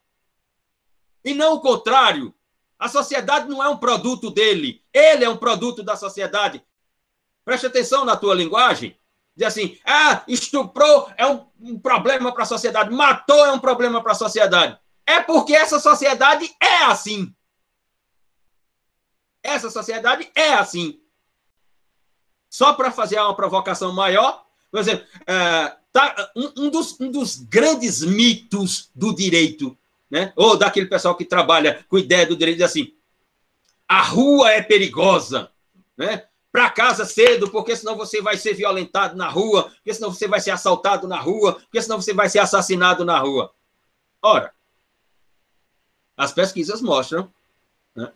[1.24, 2.34] E não o contrário.
[2.78, 4.82] A sociedade não é um produto dele.
[4.92, 6.62] Ele é um produto da sociedade.
[7.44, 8.96] Preste atenção na tua linguagem.
[9.36, 14.02] Diz assim: ah, estuprou é um, um problema para a sociedade, matou é um problema
[14.02, 14.78] para a sociedade.
[15.06, 17.34] É porque essa sociedade é assim.
[19.42, 21.00] Essa sociedade é assim.
[22.48, 27.36] Só para fazer uma provocação maior, por exemplo, é, tá, um, um, dos, um dos
[27.36, 29.76] grandes mitos do direito,
[30.10, 30.32] né?
[30.36, 32.94] ou daquele pessoal que trabalha com ideia do direito, diz assim:
[33.88, 35.50] a rua é perigosa.
[35.96, 36.26] Né?
[36.52, 40.38] para casa cedo, porque senão você vai ser violentado na rua, porque senão você vai
[40.38, 43.54] ser assaltado na rua, porque senão você vai ser assassinado na rua.
[44.20, 44.52] Ora,
[46.16, 47.32] as pesquisas mostram
[47.94, 48.12] né,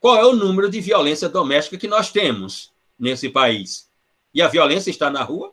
[0.00, 3.88] qual é o número de violência doméstica que nós temos nesse país.
[4.32, 5.52] E a violência está na rua?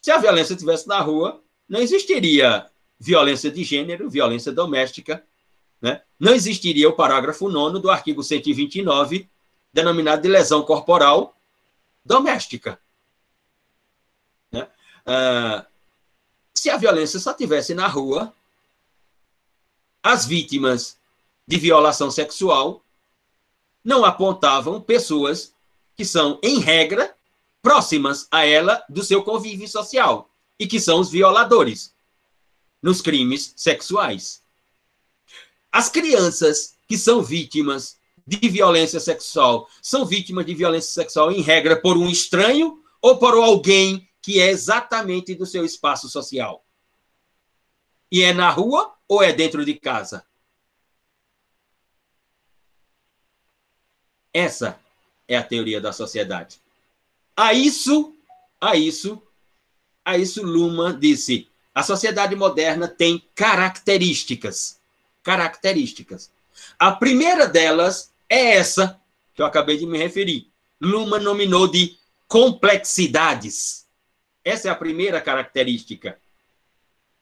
[0.00, 5.24] Se a violência estivesse na rua, não existiria violência de gênero, violência doméstica,
[5.80, 6.02] né?
[6.18, 9.28] não existiria o parágrafo 9 do artigo 129
[9.72, 11.36] denominado de lesão corporal
[12.04, 12.78] doméstica.
[14.50, 14.66] Né?
[15.06, 15.64] Ah,
[16.52, 18.34] se a violência só tivesse na rua,
[20.02, 20.96] as vítimas
[21.46, 22.84] de violação sexual
[23.84, 25.52] não apontavam pessoas
[25.96, 27.14] que são, em regra,
[27.62, 31.94] próximas a ela do seu convívio social e que são os violadores
[32.82, 34.42] nos crimes sexuais.
[35.70, 41.80] As crianças que são vítimas de violência sexual são vítimas de violência sexual, em regra,
[41.80, 46.64] por um estranho ou por alguém que é exatamente do seu espaço social?
[48.10, 50.24] E é na rua ou é dentro de casa?
[54.32, 54.78] Essa
[55.28, 56.60] é a teoria da sociedade.
[57.36, 58.14] A isso,
[58.60, 59.22] a isso,
[60.04, 64.80] a isso Luma disse: a sociedade moderna tem características.
[65.22, 66.30] Características.
[66.78, 69.00] A primeira delas é essa
[69.34, 70.50] que eu acabei de me referir.
[70.80, 71.96] Luma nominou de
[72.26, 73.86] complexidades.
[74.44, 76.18] Essa é a primeira característica.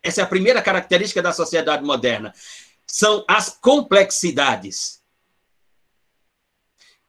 [0.08, 2.34] Essa é a primeira característica da sociedade moderna.
[2.86, 5.02] São as complexidades.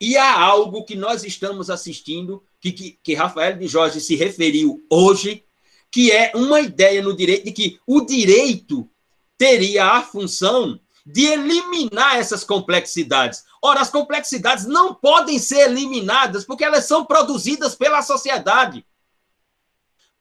[0.01, 4.85] E há algo que nós estamos assistindo, que, que, que Rafael de Jorge se referiu
[4.89, 5.45] hoje,
[5.89, 8.89] que é uma ideia no direito de que o direito
[9.37, 13.45] teria a função de eliminar essas complexidades.
[13.61, 18.85] Ora, as complexidades não podem ser eliminadas porque elas são produzidas pela sociedade.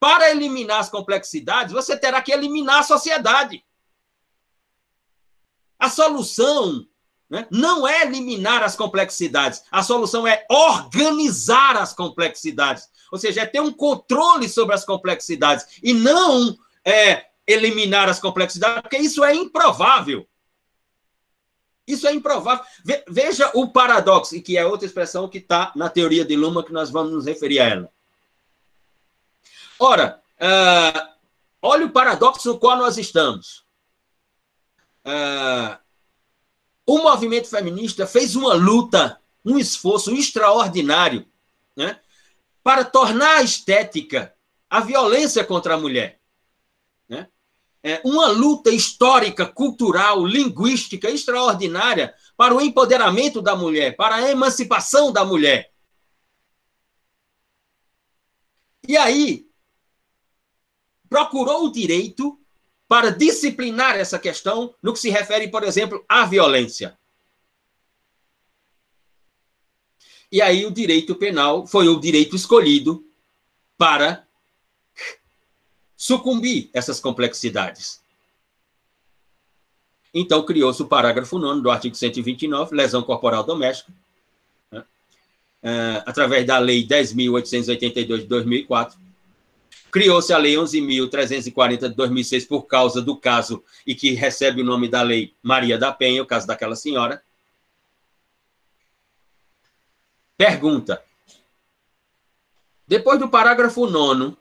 [0.00, 3.64] Para eliminar as complexidades, você terá que eliminar a sociedade.
[5.78, 6.86] A solução
[7.28, 12.88] né, não é eliminar as complexidades, a solução é organizar as complexidades.
[13.12, 18.82] Ou seja, é ter um controle sobre as complexidades e não é, eliminar as complexidades,
[18.82, 20.28] porque isso é improvável.
[21.86, 22.64] Isso é improvável.
[23.08, 26.90] Veja o paradoxo, que é outra expressão que está na teoria de Luma, que nós
[26.90, 27.97] vamos nos referir a ela.
[29.78, 31.08] Ora, uh,
[31.62, 33.64] olha o paradoxo no qual nós estamos.
[35.04, 35.78] Uh,
[36.86, 41.26] o movimento feminista fez uma luta, um esforço extraordinário
[41.76, 42.00] né,
[42.62, 44.34] para tornar a estética
[44.68, 46.18] a violência contra a mulher
[47.82, 55.12] é, uma luta histórica, cultural, linguística extraordinária para o empoderamento da mulher, para a emancipação
[55.12, 55.72] da mulher.
[58.86, 59.47] E aí,
[61.08, 62.38] procurou o direito
[62.86, 66.98] para disciplinar essa questão no que se refere, por exemplo, à violência.
[70.30, 73.04] E aí o direito penal foi o direito escolhido
[73.76, 74.26] para
[75.96, 78.02] sucumbir essas complexidades.
[80.12, 83.92] Então, criou-se o parágrafo 9 do artigo 129, lesão corporal doméstica,
[84.70, 84.80] né?
[84.80, 88.98] uh, através da Lei 10.882 de 2004.
[89.90, 94.88] Criou-se a Lei 11.340 de 2006 por causa do caso e que recebe o nome
[94.88, 97.22] da Lei Maria da Penha, o caso daquela senhora.
[100.36, 101.02] Pergunta.
[102.86, 104.36] Depois do parágrafo 9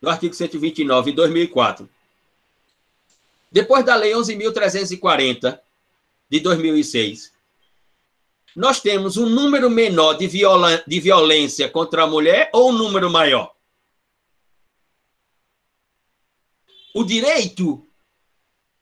[0.00, 1.88] do artigo 129, em 2004.
[3.50, 5.60] Depois da Lei 11.340,
[6.28, 7.32] de 2006,
[8.54, 13.10] nós temos um número menor de, viola, de violência contra a mulher ou um número
[13.10, 13.55] maior?
[16.96, 17.86] O direito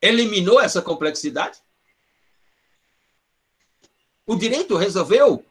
[0.01, 1.59] eliminou essa complexidade?
[4.25, 5.45] O direito resolveu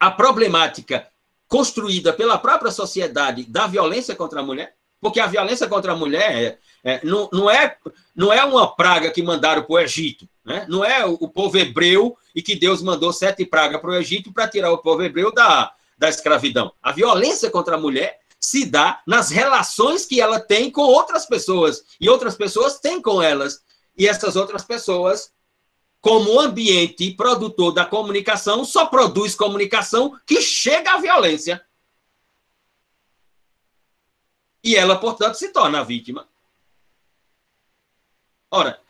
[0.00, 1.06] a problemática
[1.46, 4.74] construída pela própria sociedade da violência contra a mulher?
[5.00, 7.76] Porque a violência contra a mulher é, é, não, não, é,
[8.16, 10.28] não é uma praga que mandaram para o Egito.
[10.44, 10.66] Né?
[10.68, 14.48] Não é o, povo hebreu e que Deus mandou sete pragas para o Egito para
[14.48, 16.72] tirar o povo hebreu da, da escravidão.
[16.82, 18.18] A violência contra a mulher
[18.48, 21.84] se dá nas relações que ela tem com outras pessoas.
[22.00, 23.62] E outras pessoas têm com elas.
[23.96, 25.30] E essas outras pessoas
[26.00, 31.62] como ambiente produtor da comunicação, só produz comunicação que chega à violência.
[34.64, 36.26] E ela, portanto, se torna a vítima.
[38.50, 38.80] Ora,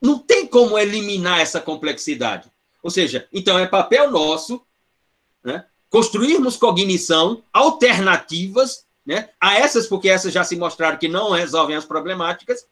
[0.00, 2.50] não tem como eliminar essa complexidade.
[2.82, 4.60] Ou seja, então é papel nosso
[5.42, 11.76] né, construirmos cognição alternativas né, a essas, porque essas já se mostraram que não resolvem
[11.76, 12.66] as problemáticas,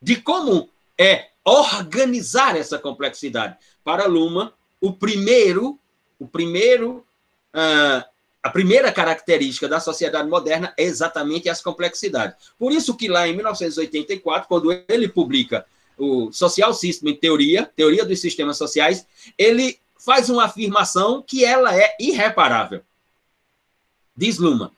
[0.00, 0.68] de como
[0.98, 3.56] é organizar essa complexidade.
[3.84, 5.78] Para Luma, o primeiro,
[6.18, 7.04] o primeiro,
[7.54, 8.04] uh,
[8.42, 12.36] a primeira característica da sociedade moderna é exatamente as complexidades.
[12.58, 15.66] Por isso que lá em 1984, quando ele publica
[15.98, 19.06] o Social System em Teoria, Teoria dos Sistemas Sociais,
[19.38, 22.82] ele faz uma afirmação que ela é irreparável.
[24.16, 24.72] Diz Luma,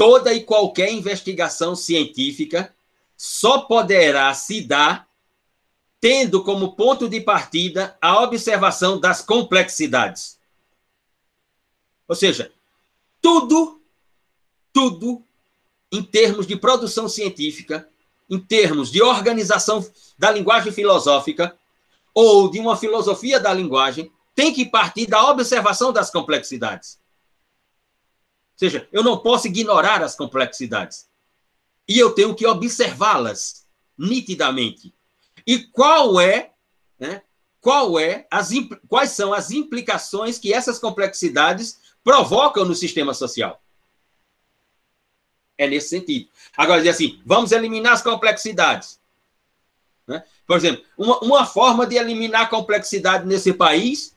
[0.00, 2.74] toda e qualquer investigação científica
[3.18, 5.06] só poderá se dar
[6.00, 10.38] tendo como ponto de partida a observação das complexidades.
[12.08, 12.50] Ou seja,
[13.20, 13.82] tudo,
[14.72, 15.22] tudo,
[15.92, 17.86] em termos de produção científica,
[18.30, 19.86] em termos de organização
[20.18, 21.54] da linguagem filosófica,
[22.14, 26.99] ou de uma filosofia da linguagem, tem que partir da observação das complexidades.
[28.60, 31.08] Seja, eu não posso ignorar as complexidades.
[31.88, 34.94] E eu tenho que observá-las nitidamente.
[35.46, 36.50] E qual é,
[36.98, 37.22] né,
[37.58, 38.50] qual é as,
[38.86, 43.62] quais são as implicações que essas complexidades provocam no sistema social?
[45.56, 46.28] É nesse sentido.
[46.54, 49.00] Agora, dizer assim, vamos eliminar as complexidades.
[50.06, 50.22] Né?
[50.46, 54.14] Por exemplo, uma, uma forma de eliminar a complexidade nesse país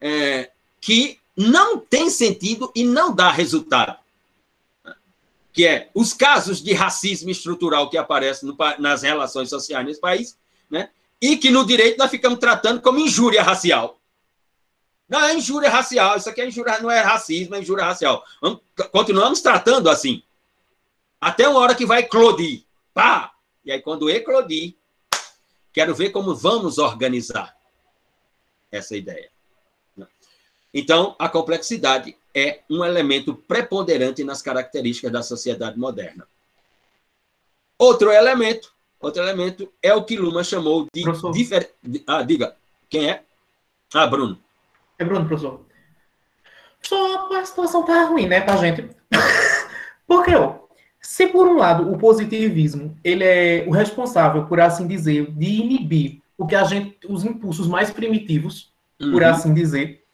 [0.00, 0.50] é,
[0.80, 3.96] que não tem sentido e não dá resultado.
[5.52, 10.36] Que é os casos de racismo estrutural que aparecem no, nas relações sociais nesse país
[10.68, 10.90] né?
[11.20, 14.00] e que no direito nós ficamos tratando como injúria racial.
[15.08, 18.24] Não é injúria racial, isso aqui é injúria, não é racismo, é injúria racial.
[18.42, 18.60] Vamos,
[18.90, 20.22] continuamos tratando assim.
[21.20, 22.64] Até uma hora que vai eclodir.
[22.92, 23.32] Pá!
[23.64, 24.74] E aí, quando eclodir,
[25.72, 27.56] quero ver como vamos organizar
[28.70, 29.30] essa ideia.
[30.72, 36.26] Então, a complexidade é um elemento preponderante nas características da sociedade moderna.
[37.78, 41.04] Outro elemento Outro elemento é o que Luma chamou de.
[41.32, 41.72] Difer...
[42.06, 42.56] Ah, diga.
[42.90, 43.22] Quem é?
[43.94, 44.38] Ah, Bruno.
[44.98, 45.60] É Bruno, professor.
[46.82, 48.88] Só a situação tá ruim, né, pra gente.
[50.06, 50.56] Porque, ó,
[51.00, 56.20] se por um lado o positivismo ele é o responsável, por assim dizer, de inibir
[56.36, 59.12] o que a gente, os impulsos mais primitivos, uhum.
[59.12, 60.04] por assim dizer,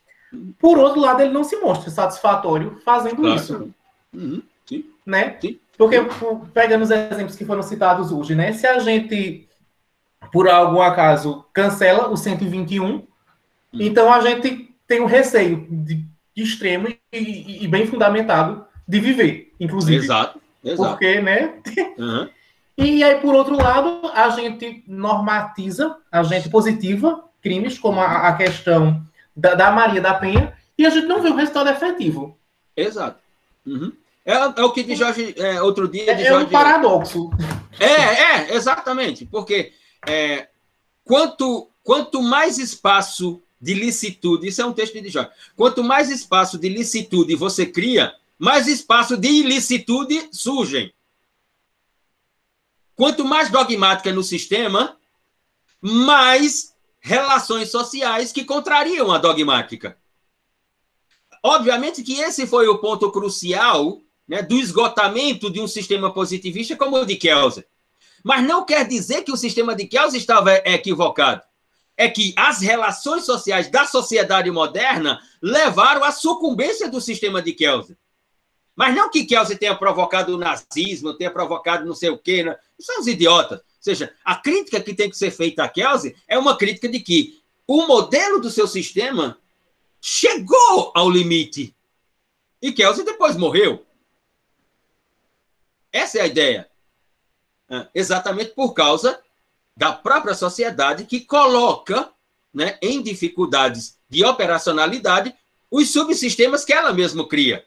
[0.59, 3.37] por outro lado ele não se mostra satisfatório fazendo claro.
[3.37, 3.74] isso.
[4.12, 4.43] Uhum.
[4.66, 4.85] Sim.
[5.05, 5.37] Né?
[5.41, 5.59] Sim.
[5.76, 5.97] Porque,
[6.53, 8.53] pegando os exemplos que foram citados hoje, né?
[8.53, 9.49] Se a gente,
[10.32, 13.07] por algum acaso, cancela o 121, hum.
[13.72, 16.05] então a gente tem um receio de,
[16.35, 20.05] de extremo e, e, bem fundamentado de viver, inclusive.
[20.05, 20.91] Exato, exato.
[20.91, 21.55] Porque, né?
[21.99, 22.28] Uhum.
[22.76, 28.32] E aí, por outro lado, a gente normatiza, a gente positiva crimes, como a, a
[28.37, 29.05] questão
[29.37, 32.39] da, da Maria da Penha, e a gente não vê o resultado efetivo.
[32.76, 33.20] Exato.
[33.66, 33.93] Uhum.
[34.24, 36.14] É, é o que de Jorge, é, outro dia.
[36.14, 37.30] De é, Jorge, é um paradoxo.
[37.78, 39.26] É, é, exatamente.
[39.26, 39.72] Porque
[40.07, 40.49] é,
[41.05, 46.59] quanto, quanto mais espaço de licitude, isso é um texto de Jorge, quanto mais espaço
[46.59, 50.93] de licitude você cria, mais espaço de ilicitude surgem.
[52.97, 54.97] Quanto mais dogmática no sistema,
[55.80, 56.74] mais
[57.05, 59.99] relações sociais que contrariam a dogmática.
[61.43, 66.97] Obviamente que esse foi o ponto crucial né, do esgotamento de um sistema positivista como
[66.97, 67.63] o de Kelsen.
[68.25, 71.43] Mas não quer dizer que o sistema de Kelsen estava equivocado.
[71.95, 77.99] É que as relações sociais da sociedade moderna levaram à sucumbência do sistema de Kelsen.
[78.75, 82.43] Mas não que Kelsen tenha provocado o nazismo, tenha provocado não sei o quê.
[82.43, 82.57] Né?
[82.81, 83.61] São os idiotas.
[83.85, 87.43] Seja, a crítica que tem que ser feita a Kelsen é uma crítica de que
[87.66, 89.39] o modelo do seu sistema
[90.01, 91.76] chegou ao limite.
[92.62, 93.85] E Kelsen depois morreu.
[95.93, 96.70] Essa é a ideia.
[97.68, 99.22] Ah, exatamente por causa
[99.76, 102.11] da própria sociedade que coloca
[102.55, 105.37] né, em dificuldades de operacionalidade
[105.70, 107.66] os subsistemas que ela mesma cria.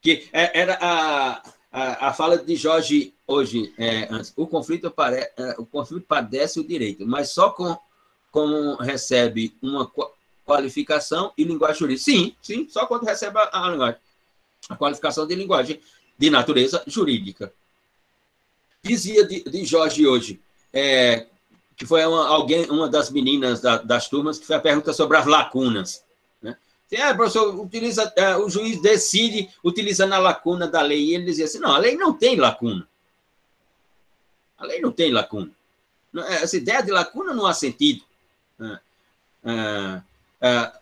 [0.00, 1.42] Que é, era a,
[1.76, 6.66] a, a fala de Jorge hoje, é, o conflito, pare, é, o conflito padece o
[6.66, 7.76] direito, mas só com,
[8.30, 9.92] como recebe uma
[10.42, 12.02] qualificação e linguagem jurídica.
[12.02, 14.00] Sim, sim, só quando recebe a, a linguagem,
[14.70, 15.78] a qualificação de linguagem
[16.16, 17.52] de natureza jurídica.
[18.82, 20.40] Dizia de, de Jorge hoje,
[20.72, 21.26] é,
[21.76, 25.18] que foi uma, alguém, uma das meninas da, das turmas, que fez a pergunta sobre
[25.18, 26.02] as lacunas.
[26.90, 31.46] É, professor, utiliza, é, o juiz decide utilizando a lacuna da lei, e ele dizia
[31.46, 32.86] assim: não, a lei não tem lacuna.
[34.56, 35.50] A lei não tem lacuna.
[36.16, 38.02] É, essa ideia de lacuna não há sentido.
[38.60, 38.78] É,
[39.44, 40.02] é,
[40.40, 40.72] é,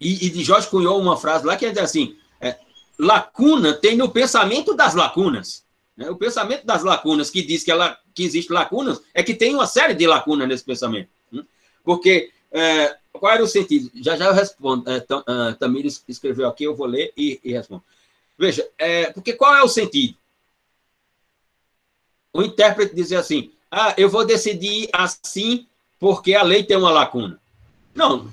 [0.00, 2.58] e, e de Jorge cunhou uma frase lá que assim: é,
[2.98, 5.64] lacuna tem no pensamento das lacunas.
[5.96, 6.10] Né?
[6.10, 9.66] O pensamento das lacunas, que diz que, ela, que existe lacunas, é que tem uma
[9.66, 11.08] série de lacunas nesse pensamento.
[11.30, 11.44] Né?
[11.84, 13.90] Porque é, qual era o sentido?
[13.94, 14.88] Já já eu respondo.
[14.90, 17.82] É, uh, Tamires escreveu aqui, eu vou ler e, e respondo.
[18.38, 20.16] Veja, é, porque qual é o sentido?
[22.32, 25.66] O intérprete dizia assim: ah, eu vou decidir assim
[25.98, 27.40] porque a lei tem uma lacuna.
[27.94, 28.30] Não,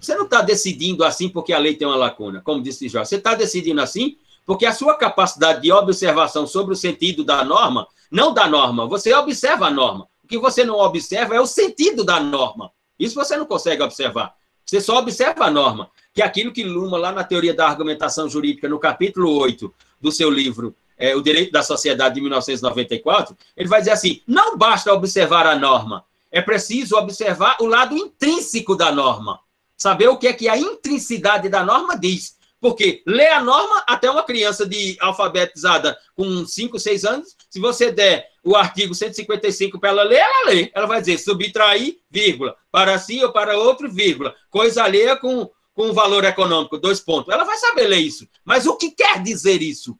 [0.00, 3.08] você não está decidindo assim porque a lei tem uma lacuna, como disse Jorge.
[3.08, 7.88] Você está decidindo assim porque a sua capacidade de observação sobre o sentido da norma,
[8.10, 10.06] não da norma, você observa a norma.
[10.22, 12.70] O que você não observa é o sentido da norma.
[12.98, 14.34] Isso você não consegue observar.
[14.64, 18.28] Você só observa a norma, que é aquilo que Luma, lá na teoria da argumentação
[18.28, 23.68] jurídica, no capítulo 8 do seu livro, é, O Direito da Sociedade de 1994, ele
[23.68, 28.90] vai dizer assim: não basta observar a norma, é preciso observar o lado intrínseco da
[28.90, 29.40] norma.
[29.76, 32.36] Saber o que é que a intricidade da norma diz.
[32.58, 37.92] Porque ler a norma até uma criança de alfabetizada com 5, 6 anos, se você
[37.92, 40.70] der o artigo 155 para ela ler, ela lê.
[40.72, 45.92] Ela vai dizer subtrair, vírgula, para si ou para outro, vírgula, coisa alheia com, com
[45.92, 47.34] valor econômico, dois pontos.
[47.34, 48.28] Ela vai saber ler isso.
[48.44, 49.98] Mas o que quer dizer isso?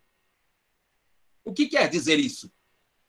[1.44, 2.48] O que quer dizer isso?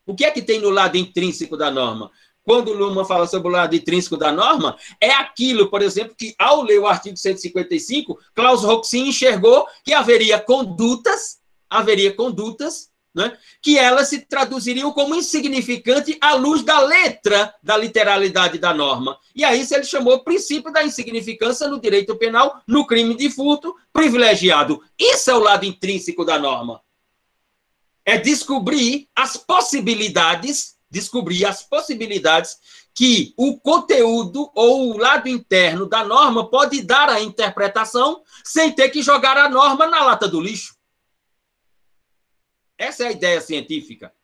[0.04, 2.10] O que é que tem no lado intrínseco da norma?
[2.48, 6.34] quando o Luhmann fala sobre o lado intrínseco da norma, é aquilo, por exemplo, que
[6.38, 12.88] ao ler o artigo 155, Klaus Roxin enxergou que haveria condutas, haveria condutas,
[13.18, 19.18] né, que elas se traduziriam como insignificante à luz da letra da literalidade da norma.
[19.34, 23.74] E aí ele chamou o princípio da insignificância no direito penal, no crime de furto
[23.92, 24.80] privilegiado.
[24.96, 26.80] Isso é o lado intrínseco da norma.
[28.04, 32.56] É descobrir as possibilidades descobrir as possibilidades
[32.94, 38.88] que o conteúdo ou o lado interno da norma pode dar à interpretação sem ter
[38.88, 40.77] que jogar a norma na lata do lixo.
[42.78, 44.14] Essa é a ideia científica.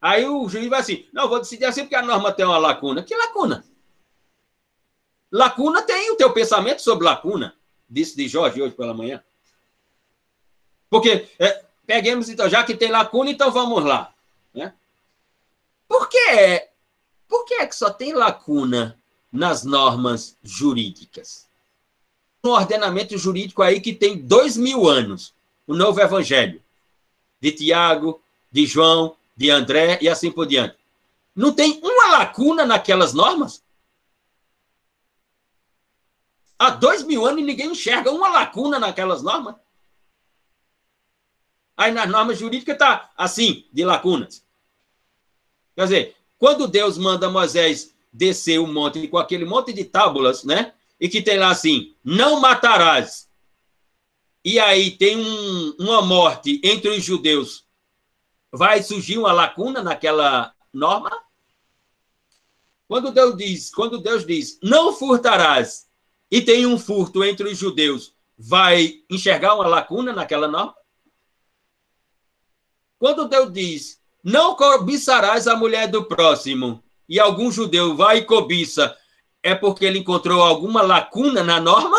[0.00, 3.02] Aí o juiz vai assim: não, vou decidir assim porque a norma tem uma lacuna.
[3.02, 3.64] Que lacuna?
[5.30, 7.54] Lacuna tem o teu pensamento sobre lacuna,
[7.88, 9.22] disse de Jorge hoje pela manhã.
[10.88, 14.14] Porque, é, peguemos então, já que tem lacuna, então vamos lá.
[14.54, 14.72] Né?
[15.86, 16.68] Por que,
[17.28, 18.98] por que é que só tem lacuna
[19.30, 21.46] nas normas jurídicas?
[22.42, 25.34] Um ordenamento jurídico aí que tem dois mil anos,
[25.66, 26.62] o novo evangelho,
[27.40, 28.20] de Tiago,
[28.50, 30.76] de João, de André e assim por diante.
[31.34, 33.62] Não tem uma lacuna naquelas normas?
[36.58, 39.54] Há dois mil anos ninguém enxerga uma lacuna naquelas normas.
[41.76, 44.44] Aí nas normas jurídicas está assim, de lacunas.
[45.76, 50.72] Quer dizer, quando Deus manda Moisés descer o monte com aquele monte de tábulas, né?
[50.98, 53.27] E que tem lá assim: não matarás.
[54.44, 57.66] E aí tem um, uma morte entre os judeus.
[58.52, 61.10] Vai surgir uma lacuna naquela norma?
[62.86, 65.86] Quando Deus diz, quando Deus diz, não furtarás,
[66.30, 70.74] e tem um furto entre os judeus, vai enxergar uma lacuna naquela norma?
[72.98, 76.82] Quando Deus diz, não cobiçarás a mulher do próximo.
[77.08, 78.96] E algum judeu vai e cobiça,
[79.42, 81.96] é porque ele encontrou alguma lacuna na norma?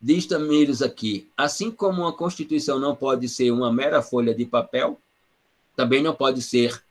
[0.00, 4.98] Diz Tamires aqui, assim como uma Constituição não pode ser uma mera folha de papel,
[5.76, 6.82] também não pode ser,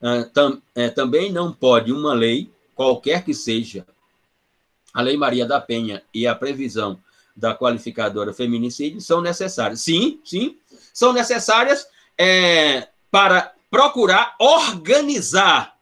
[0.00, 3.84] uh, tam, é, também não pode uma lei, qualquer que seja,
[4.94, 7.00] a Lei Maria da Penha e a previsão
[7.34, 9.80] da qualificadora feminicídio são necessárias.
[9.80, 10.58] Sim, sim,
[10.92, 11.86] são necessárias
[12.18, 15.76] é, para procurar organizar,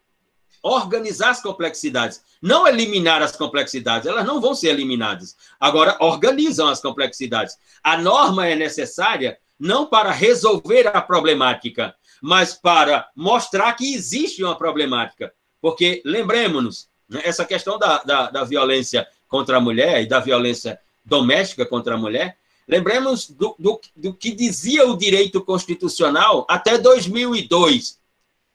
[0.63, 2.23] organizar as complexidades.
[2.41, 5.37] Não eliminar as complexidades, elas não vão ser eliminadas.
[5.59, 7.57] Agora, organizam as complexidades.
[7.83, 14.57] A norma é necessária não para resolver a problemática, mas para mostrar que existe uma
[14.57, 15.33] problemática.
[15.61, 20.81] Porque, lembremos-nos, né, essa questão da, da, da, violência contra a mulher e da violência
[21.05, 27.99] doméstica contra a mulher, lembremos do, do, do que dizia o direito constitucional até 2002,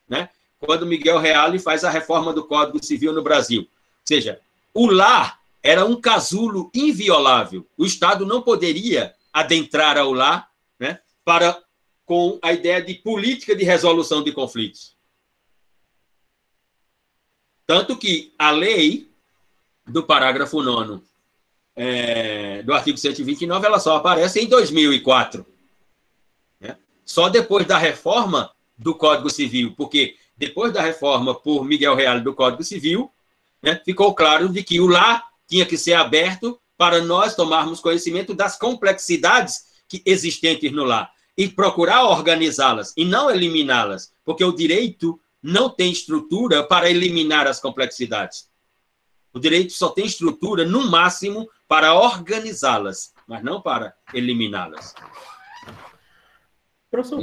[0.10, 0.30] né?
[0.60, 3.68] quando Miguel Reale faz a reforma do Código Civil no Brasil.
[4.08, 4.40] Seja,
[4.74, 7.68] o lar era um casulo inviolável.
[7.76, 10.50] O Estado não poderia adentrar ao lar
[10.80, 11.62] né, para
[12.06, 14.96] com a ideia de política de resolução de conflitos.
[17.66, 19.10] Tanto que a lei
[19.88, 21.02] do parágrafo 9
[21.76, 25.46] é, do artigo 129 ela só aparece em 2004.
[26.60, 26.78] Né?
[27.04, 32.36] Só depois da reforma do Código Civil, porque depois da reforma por Miguel Real do
[32.36, 33.12] Código Civil,
[33.66, 38.36] né, ficou claro de que o lar tinha que ser aberto para nós tomarmos conhecimento
[38.36, 45.20] das complexidades que existentes no lar e procurar organizá-las e não eliminá-las, porque o direito
[45.42, 48.50] não tem estrutura para eliminar as complexidades.
[49.34, 54.96] O direito só tem estrutura, no máximo, para organizá-las, mas não para eliminá-las.
[56.90, 57.22] Professor,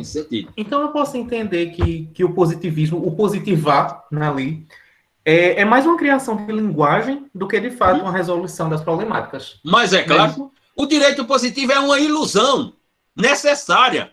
[0.55, 4.66] então eu posso entender que, que o positivismo, o positivar na lei,
[5.24, 9.60] é, é, mais uma criação de linguagem do que, de fato, uma resolução das problemáticas.
[9.64, 12.74] Mas é claro, é o direito positivo é uma ilusão
[13.14, 14.12] necessária.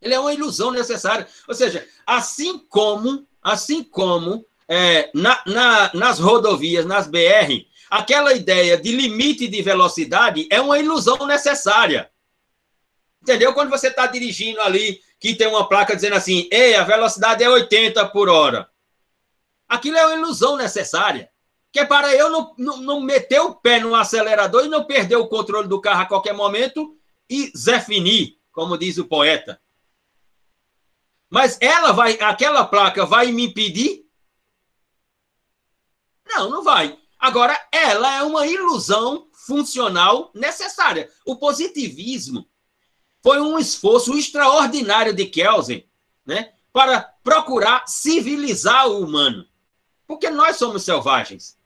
[0.00, 1.26] Ele é uma ilusão necessária.
[1.48, 8.76] Ou seja, assim como, assim como é, na, na, nas rodovias, nas BR, aquela ideia
[8.76, 12.10] de limite de velocidade é uma ilusão necessária.
[13.22, 13.52] Entendeu?
[13.52, 17.50] Quando você está dirigindo ali, que tem uma placa dizendo assim, ei, a velocidade é
[17.50, 18.68] 80 por hora.
[19.68, 21.30] Aquilo é uma ilusão necessária.
[21.72, 25.16] Que é para eu não, não, não meter o pé no acelerador e não perder
[25.16, 26.96] o controle do carro a qualquer momento
[27.28, 29.60] e definir, como diz o poeta.
[31.28, 34.06] Mas ela vai, aquela placa vai me impedir?
[36.26, 36.98] Não, não vai.
[37.18, 41.10] Agora, ela é uma ilusão funcional necessária.
[41.24, 42.48] O positivismo
[43.22, 45.88] foi um esforço extraordinário de Kelsen
[46.24, 49.46] né, para procurar civilizar o humano.
[50.06, 51.56] Porque nós somos selvagens.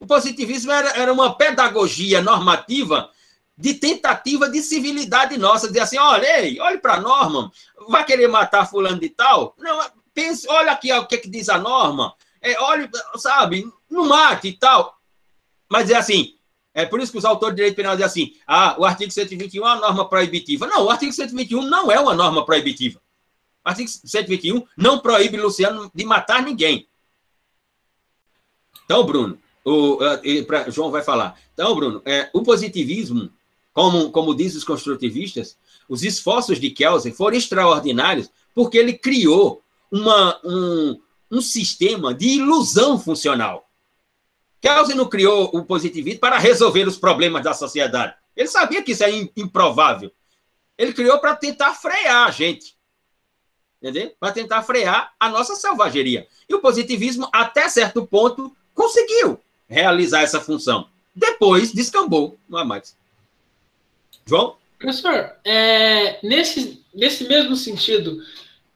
[0.00, 3.10] O positivismo era, era uma pedagogia normativa
[3.56, 7.50] de tentativa de civilidade nossa, dizer assim, olha, ei, olhe para a norma,
[7.88, 9.56] vai querer matar fulano de tal?
[9.58, 9.84] Não,
[10.14, 14.48] pense, olha aqui o que, é que diz a norma, é, olhe, sabe, não mate
[14.48, 14.96] e tal.
[15.68, 16.38] Mas é assim,
[16.72, 19.66] é por isso que os autores de direito penal dizem assim: ah, o artigo 121
[19.66, 20.66] é uma norma proibitiva.
[20.66, 23.00] Não, o artigo 121 não é uma norma proibitiva.
[23.64, 26.87] O artigo 121 não proíbe Luciano de matar ninguém.
[28.88, 29.98] Então, Bruno, o,
[30.46, 31.38] pra, João vai falar.
[31.52, 33.30] Então, Bruno, é, o positivismo,
[33.74, 39.62] como, como diz os construtivistas, os esforços de Kelsen foram extraordinários porque ele criou
[39.92, 40.98] uma, um,
[41.30, 43.68] um sistema de ilusão funcional.
[44.58, 48.14] Kelsen não criou o positivismo para resolver os problemas da sociedade.
[48.34, 50.10] Ele sabia que isso é improvável.
[50.78, 52.74] Ele criou para tentar frear a gente.
[53.82, 54.14] Entendeu?
[54.18, 56.26] Para tentar frear a nossa selvageria.
[56.48, 60.88] E o positivismo, até certo ponto, conseguiu realizar essa função.
[61.14, 62.96] Depois descambou, não é mais.
[64.24, 64.56] João?
[64.78, 68.22] Professor, é, nesse, nesse mesmo sentido,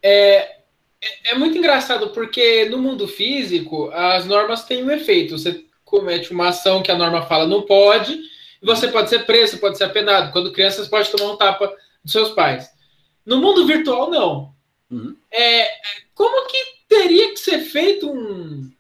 [0.03, 0.57] é,
[1.01, 5.39] é, é muito engraçado porque no mundo físico as normas têm um efeito.
[5.39, 9.59] Você comete uma ação que a norma fala não pode, e você pode ser preso,
[9.59, 10.33] pode ser apenado.
[10.33, 11.73] Quando crianças pode tomar um tapa
[12.03, 12.69] dos seus pais.
[13.25, 14.53] No mundo virtual, não.
[14.91, 15.17] Uhum.
[15.31, 15.69] É,
[16.13, 18.72] como que teria que ser feito um.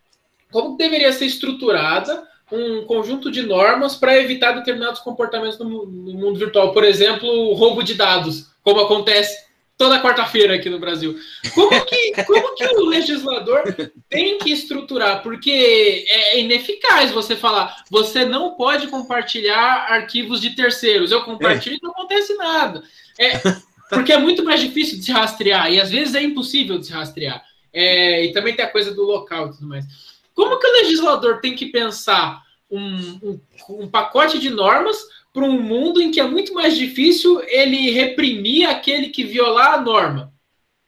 [0.53, 6.39] Como deveria ser estruturada um conjunto de normas para evitar determinados comportamentos no, no mundo
[6.39, 6.73] virtual?
[6.73, 9.51] Por exemplo, o roubo de dados, como acontece
[9.83, 11.19] toda quarta-feira aqui no Brasil.
[11.55, 13.63] Como que, como que o legislador
[14.09, 15.23] tem que estruturar?
[15.23, 21.11] Porque é ineficaz você falar, você não pode compartilhar arquivos de terceiros.
[21.11, 22.83] Eu compartilho e não acontece nada.
[23.19, 23.41] É,
[23.89, 26.93] porque é muito mais difícil de se rastrear, e às vezes é impossível de se
[26.93, 27.43] rastrear.
[27.73, 30.12] É, e também tem a coisa do local e tudo mais.
[30.35, 34.97] Como que o legislador tem que pensar um, um, um pacote de normas
[35.33, 39.81] para um mundo em que é muito mais difícil ele reprimir aquele que violar a
[39.81, 40.33] norma.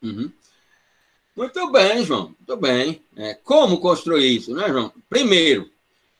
[0.02, 0.30] Uhum.
[1.36, 2.34] Muito bem, João.
[2.38, 3.02] Muito bem.
[3.16, 4.92] É, como construir isso, né, João?
[5.08, 5.70] Primeiro,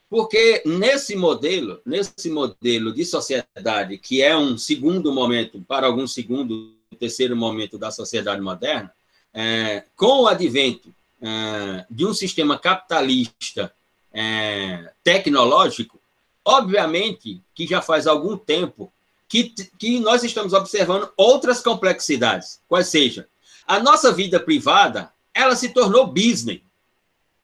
[0.09, 6.73] porque nesse modelo, nesse modelo de sociedade que é um segundo momento, para algum segundo,
[6.99, 8.91] terceiro momento da sociedade moderna,
[9.33, 10.93] é, com o advento
[11.25, 13.73] é, de um sistema capitalista
[14.13, 15.99] é, tecnológico,
[16.45, 18.93] Obviamente que já faz algum tempo
[19.27, 23.27] que que, nós estamos observando outras complexidades, quais seja,
[23.65, 26.61] a nossa vida privada, ela se tornou business.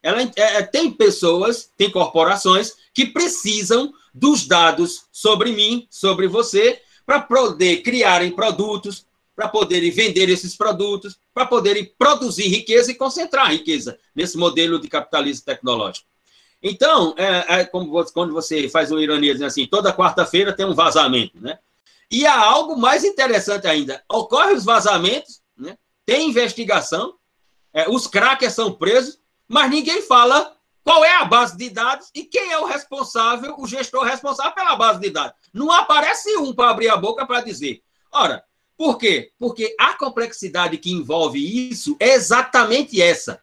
[0.04, 6.80] Ela é, é, tem pessoas, tem corporações que precisam dos dados sobre mim, sobre você,
[7.04, 9.06] para poder criarem produtos,
[9.42, 14.88] para poderem vender esses produtos, para poderem produzir riqueza e concentrar riqueza nesse modelo de
[14.88, 16.06] capitalismo tecnológico.
[16.62, 20.76] Então, é, é como você, quando você faz uma ironia assim, toda quarta-feira tem um
[20.76, 21.58] vazamento, né?
[22.12, 24.04] E há algo mais interessante ainda.
[24.08, 25.76] Ocorrem os vazamentos, né?
[26.06, 27.16] tem investigação,
[27.74, 29.18] é, os crackers são presos,
[29.48, 33.66] mas ninguém fala qual é a base de dados e quem é o responsável, o
[33.66, 35.36] gestor responsável pela base de dados.
[35.52, 37.82] Não aparece um para abrir a boca para dizer.
[38.12, 38.44] Ora,
[38.82, 39.32] por quê?
[39.38, 43.40] Porque a complexidade que envolve isso é exatamente essa.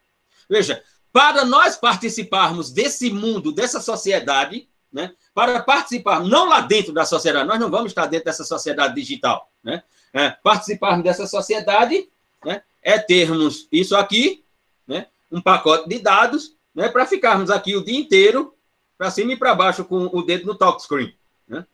[0.49, 0.83] Veja,
[1.13, 7.47] para nós participarmos desse mundo, dessa sociedade, né, para participar, não lá dentro da sociedade,
[7.47, 9.81] nós não vamos estar dentro dessa sociedade digital, né?
[10.11, 12.09] É, participarmos dessa sociedade
[12.43, 14.43] né, é termos isso aqui,
[14.85, 18.53] né, um pacote de dados, né, para ficarmos aqui o dia inteiro,
[18.97, 21.15] para cima e para baixo, com o dedo no talk screen.
[21.47, 21.65] Né?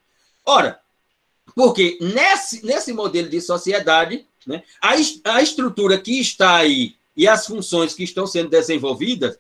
[0.46, 0.80] Ora,
[1.54, 4.94] porque nesse, nesse modelo de sociedade, né, a,
[5.36, 9.38] a estrutura que está aí e as funções que estão sendo desenvolvidas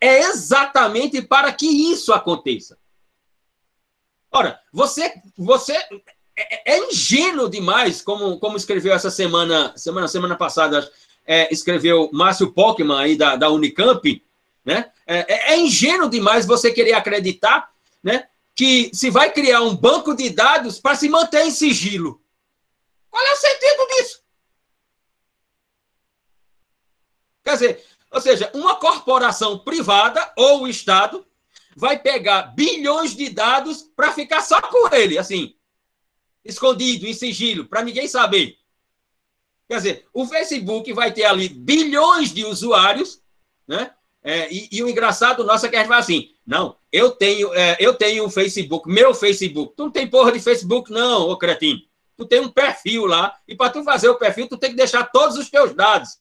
[0.00, 2.78] é exatamente para que isso aconteça.
[4.30, 5.74] Ora, você, você
[6.36, 10.88] é, é ingênuo demais, como, como escreveu essa semana, semana, semana passada,
[11.26, 14.22] é, escreveu Márcio Pockman aí da, da Unicamp,
[14.64, 14.90] né?
[15.06, 17.70] É, é, é ingênuo demais você querer acreditar,
[18.02, 18.28] né?
[18.58, 22.20] Que se vai criar um banco de dados para se manter em sigilo.
[23.08, 24.22] Qual é o sentido disso?
[27.44, 31.24] Quer dizer, ou seja, uma corporação privada ou o Estado
[31.76, 35.54] vai pegar bilhões de dados para ficar só com ele, assim,
[36.44, 38.58] escondido, em sigilo, para ninguém saber.
[39.68, 43.22] Quer dizer, o Facebook vai ter ali bilhões de usuários,
[43.68, 43.94] né?
[44.20, 47.52] É, e, e, o engraçado nosso é que a gente vai assim, não, eu tenho,
[47.54, 49.74] é, eu tenho um Facebook, meu Facebook.
[49.76, 51.80] Tu não tem porra de Facebook, não, ô cretino.
[52.16, 55.04] Tu tem um perfil lá, e para tu fazer o perfil, tu tem que deixar
[55.04, 56.18] todos os teus dados.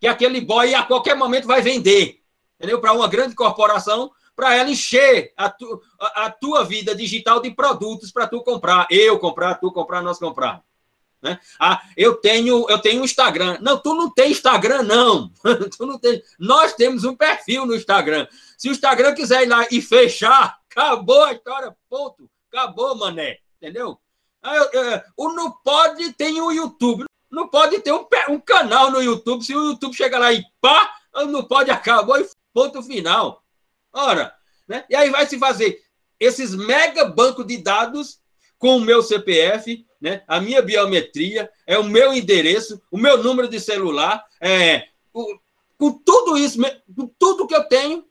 [0.00, 2.20] Que aquele boy a qualquer momento vai vender.
[2.58, 2.80] Entendeu?
[2.80, 7.50] Para uma grande corporação para ela encher a, tu, a, a, tua vida digital de
[7.50, 10.62] produtos para tu comprar, eu comprar, tu comprar, nós comprar.
[11.26, 11.40] Né?
[11.58, 13.58] Ah, eu tenho eu tenho Instagram.
[13.60, 15.28] Não, tu não tem Instagram, não.
[15.76, 16.22] tu não tem.
[16.38, 18.28] Nós temos um perfil no Instagram.
[18.56, 22.30] Se o Instagram quiser ir lá e fechar, acabou a história, ponto.
[22.52, 23.38] Acabou, mané.
[23.60, 23.98] Entendeu?
[24.40, 27.04] Ah, eu, eu, o não pode tem o YouTube.
[27.28, 29.44] Não pode ter um, um canal no YouTube.
[29.44, 33.42] Se o YouTube chegar lá e pá, não pode, acabou e ponto final.
[33.92, 34.32] Ora,
[34.68, 34.84] né?
[34.88, 35.82] E aí vai se fazer
[36.20, 38.20] esses mega bancos de dados
[38.58, 40.22] com o meu CPF, né?
[40.28, 45.36] a minha biometria, é o meu endereço, o meu número de celular, é, o,
[45.76, 46.60] com tudo isso,
[46.94, 48.04] com tudo que eu tenho,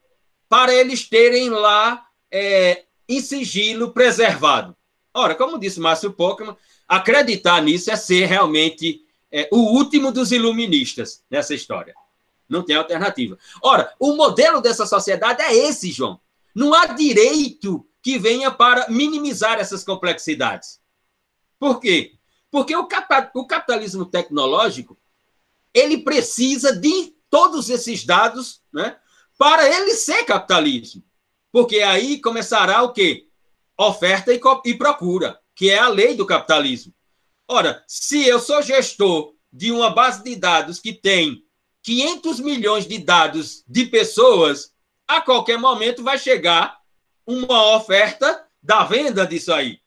[0.50, 4.76] para eles terem lá é, em sigilo preservado.
[5.14, 6.54] Ora, como disse Márcio Pokémon,
[6.86, 11.93] acreditar nisso é ser realmente é, o último dos iluministas nessa história.
[12.50, 13.38] Não tem alternativa.
[13.64, 16.20] Ora, o modelo dessa sociedade é esse, João.
[16.54, 20.84] Não há direito que venha para minimizar essas complexidades.
[21.66, 22.13] Por quê?
[22.51, 24.95] Porque o, capitalismo tecnológico
[25.74, 28.95] ele precisa de todos esses dados né,
[29.36, 31.03] para ele ser capitalismo.
[31.51, 33.28] Porque aí começará o quê?
[33.76, 36.93] Oferta e, e procura, que é a lei do capitalismo.
[37.47, 41.43] Ora, se eu sou gestor de uma base de dados que tem
[41.82, 44.72] 500 milhões de dados de pessoas,
[45.07, 46.78] a qualquer momento vai chegar
[47.26, 49.84] uma oferta da venda disso aí.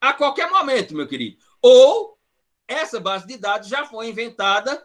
[0.00, 1.38] A qualquer momento, meu querido.
[1.62, 2.18] Ou
[2.68, 4.84] essa base de dados já foi inventada,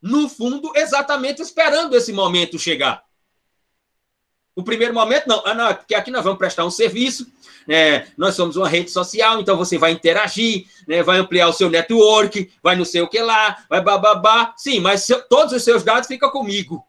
[0.00, 3.04] no fundo, exatamente esperando esse momento chegar.
[4.54, 7.26] O primeiro momento, não, ah, não, porque aqui nós vamos prestar um serviço,
[7.66, 8.06] né?
[8.18, 11.02] nós somos uma rede social, então você vai interagir, né?
[11.02, 14.52] vai ampliar o seu network, vai não sei o que lá, vai bababá.
[14.56, 16.84] Sim, mas todos os seus dados ficam comigo.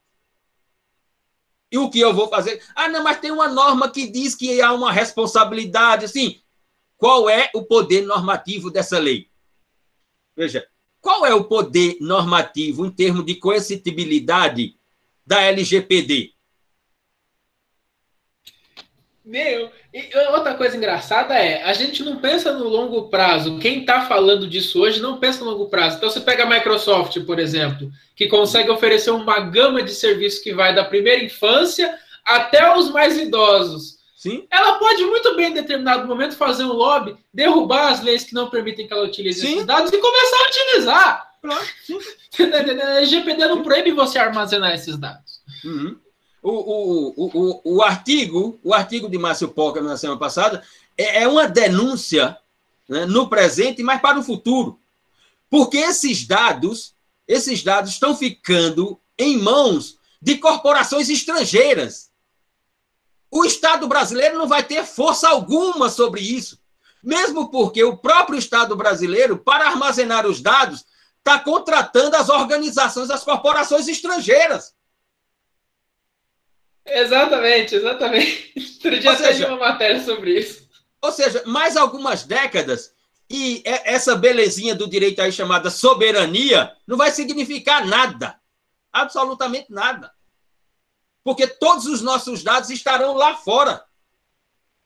[1.71, 2.61] E o que eu vou fazer?
[2.75, 6.42] Ah, não, mas tem uma norma que diz que há uma responsabilidade, assim.
[7.03, 9.27] Qual é o poder normativo dessa lei?
[10.33, 10.65] Veja,
[11.01, 14.77] qual é o poder normativo em termos de coercitibilidade
[15.27, 16.31] da LGPD?
[19.25, 23.59] Meu, e outra coisa engraçada é, a gente não pensa no longo prazo.
[23.59, 25.97] Quem está falando disso hoje não pensa no longo prazo.
[25.97, 30.53] Então, você pega a Microsoft, por exemplo, que consegue oferecer uma gama de serviços que
[30.53, 34.01] vai da primeira infância até os mais idosos.
[34.23, 34.47] Sim.
[34.49, 38.49] Ela pode muito bem, em determinado momento, fazer um lobby, derrubar as leis que não
[38.49, 39.55] permitem que ela utilize Sim.
[39.55, 41.33] esses dados e começar a utilizar.
[41.85, 41.99] Sim.
[42.41, 45.41] A LGPD não proíbe você armazenar esses dados.
[45.65, 45.97] Uhum.
[46.41, 50.63] O, o, o, o, o artigo, o artigo de Márcio Poca na semana passada
[50.97, 52.37] é, é uma denúncia
[52.87, 54.79] né, no presente, mas para o futuro.
[55.49, 56.95] Porque esses dados,
[57.27, 62.09] esses dados estão ficando em mãos de corporações estrangeiras.
[63.35, 66.59] O Estado brasileiro não vai ter força alguma sobre isso.
[67.03, 70.85] Mesmo porque o próprio Estado brasileiro, para armazenar os dados,
[71.17, 74.75] está contratando as organizações, as corporações estrangeiras.
[76.85, 78.53] Exatamente, exatamente.
[78.85, 80.69] Outro dia uma matéria sobre isso.
[81.01, 82.93] Ou seja, mais algumas décadas
[83.27, 88.39] e e- essa belezinha do direito aí chamada soberania não vai significar nada.
[88.91, 90.11] Absolutamente nada.
[91.23, 93.85] Porque todos os nossos dados estarão lá fora,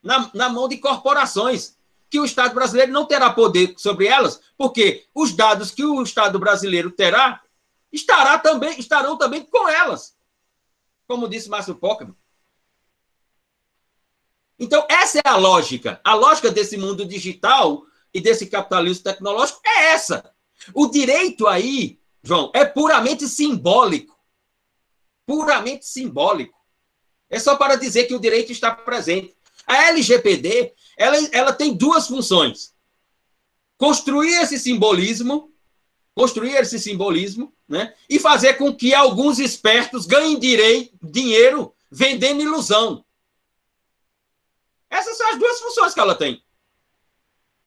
[0.03, 1.77] na, na mão de corporações,
[2.09, 6.39] que o Estado brasileiro não terá poder sobre elas, porque os dados que o Estado
[6.39, 7.41] brasileiro terá
[7.91, 10.15] estará também, estarão também com elas.
[11.07, 12.15] Como disse Márcio Pockman.
[14.59, 16.01] Então, essa é a lógica.
[16.03, 20.33] A lógica desse mundo digital e desse capitalismo tecnológico é essa.
[20.73, 24.16] O direito aí, João, é puramente simbólico.
[25.27, 26.57] Puramente simbólico.
[27.29, 29.35] É só para dizer que o direito está presente.
[29.67, 32.73] A LGPD, ela, ela tem duas funções.
[33.77, 35.53] Construir esse simbolismo,
[36.15, 37.93] construir esse simbolismo, né?
[38.09, 43.05] E fazer com que alguns espertos ganhem direi, dinheiro vendendo ilusão.
[44.89, 46.41] Essas são as duas funções que ela tem.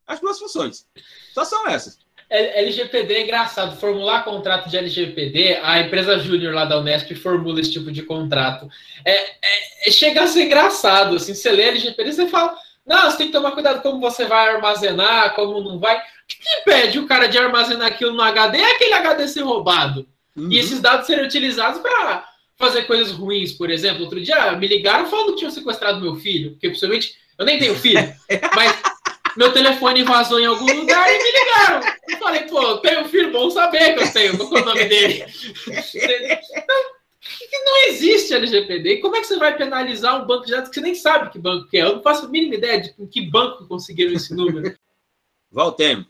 [0.06, 0.86] As duas funções.
[1.32, 1.98] Só são essas.
[2.30, 3.76] LGPD é engraçado.
[3.78, 8.68] Formular contrato de LGPD, a empresa júnior lá da Unesp formula esse tipo de contrato.
[9.04, 11.16] É, é- é- chega a ser engraçado.
[11.16, 12.56] Assim, você lê LGPD, você fala,
[12.86, 15.96] não, você tem que tomar cuidado como você vai armazenar, como não vai.
[15.96, 18.58] O que, que impede o cara de armazenar aquilo no HD?
[18.58, 20.06] É aquele HD ser roubado.
[20.36, 20.52] Uhum.
[20.52, 22.24] E esses dados serem utilizados para
[22.56, 24.02] fazer coisas ruins, por exemplo.
[24.04, 27.74] Outro dia me ligaram falando que tinham sequestrado meu filho, porque possivelmente eu nem tenho
[27.74, 28.14] filho,
[28.54, 28.80] mas
[29.40, 31.96] meu telefone vazou em algum lugar e me ligaram.
[32.10, 34.84] Eu falei, pô, eu tenho filho, bom saber que eu tenho, qual é o nome
[34.84, 35.24] dele?
[37.48, 38.98] Que não existe LGPD.
[38.98, 41.38] Como é que você vai penalizar um banco de dados que você nem sabe que
[41.38, 41.82] banco que é?
[41.82, 44.76] Eu não faço a mínima ideia de que banco conseguiram esse número.
[45.50, 46.06] Voltemos.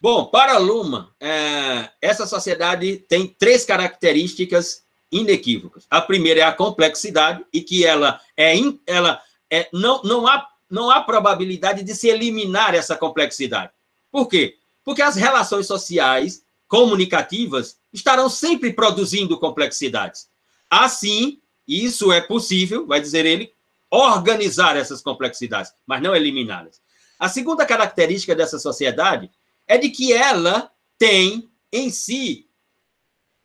[0.00, 5.84] Bom, para a Luma, é, essa sociedade tem três características inequívocas.
[5.90, 8.54] A primeira é a complexidade e que ela é,
[8.86, 9.20] ela
[9.50, 13.72] é não, não há não há probabilidade de se eliminar essa complexidade.
[14.10, 14.56] Por quê?
[14.84, 20.28] Porque as relações sociais comunicativas estarão sempre produzindo complexidades.
[20.68, 23.52] Assim, isso é possível, vai dizer ele,
[23.90, 26.80] organizar essas complexidades, mas não eliminá-las.
[27.18, 29.30] A segunda característica dessa sociedade
[29.66, 32.46] é de que ela tem em si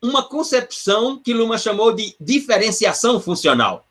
[0.01, 3.88] uma concepção que Luma chamou de diferenciação funcional.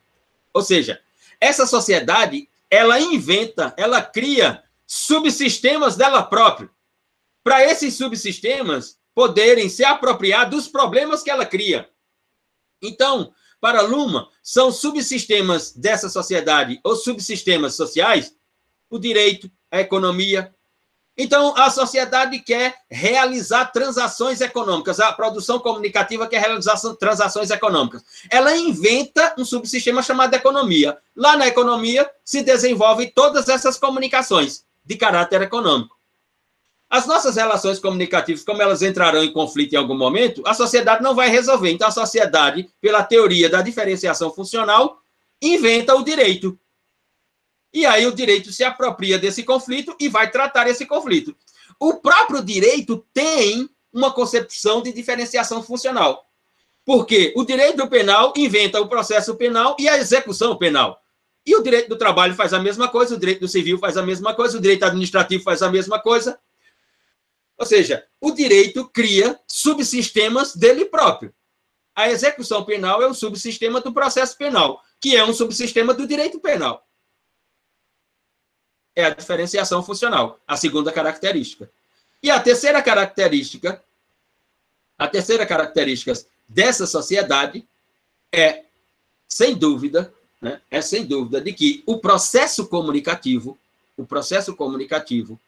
[0.53, 1.01] Ou seja,
[1.41, 6.71] essa sociedade, ela inventa, ela cria subsistemas dela própria,
[7.43, 11.91] para esses subsistemas poderem se apropriar dos problemas que ela cria.
[12.81, 18.35] Então, para Luma, são subsistemas dessa sociedade, ou subsistemas sociais,
[18.89, 20.55] o direito, a economia.
[21.23, 28.03] Então, a sociedade quer realizar transações econômicas, a produção comunicativa quer realizar transações econômicas.
[28.31, 30.97] Ela inventa um subsistema chamado economia.
[31.15, 35.95] Lá na economia se desenvolvem todas essas comunicações de caráter econômico.
[36.89, 41.15] As nossas relações comunicativas, como elas entrarão em conflito em algum momento, a sociedade não
[41.15, 41.71] vai resolver.
[41.71, 45.03] Então, a sociedade, pela teoria da diferenciação funcional,
[45.43, 46.59] inventa o direito.
[47.73, 51.37] E aí o direito se apropria desse conflito e vai tratar esse conflito.
[51.79, 56.27] O próprio direito tem uma concepção de diferenciação funcional.
[56.85, 61.01] Porque o direito penal inventa o processo penal e a execução penal.
[61.47, 64.03] E o direito do trabalho faz a mesma coisa, o direito do civil faz a
[64.03, 66.39] mesma coisa, o direito administrativo faz a mesma coisa.
[67.57, 71.33] Ou seja, o direito cria subsistemas dele próprio.
[71.95, 76.41] A execução penal é um subsistema do processo penal, que é um subsistema do direito
[76.41, 76.85] penal
[78.95, 81.71] é a diferenciação funcional, a segunda característica.
[82.23, 83.83] E a terceira característica,
[84.99, 86.13] a terceira característica
[86.49, 87.67] dessa sociedade
[88.33, 88.65] é,
[89.29, 93.57] sem dúvida, né, é sem dúvida de que o processo comunicativo,
[93.97, 95.39] o processo comunicativo,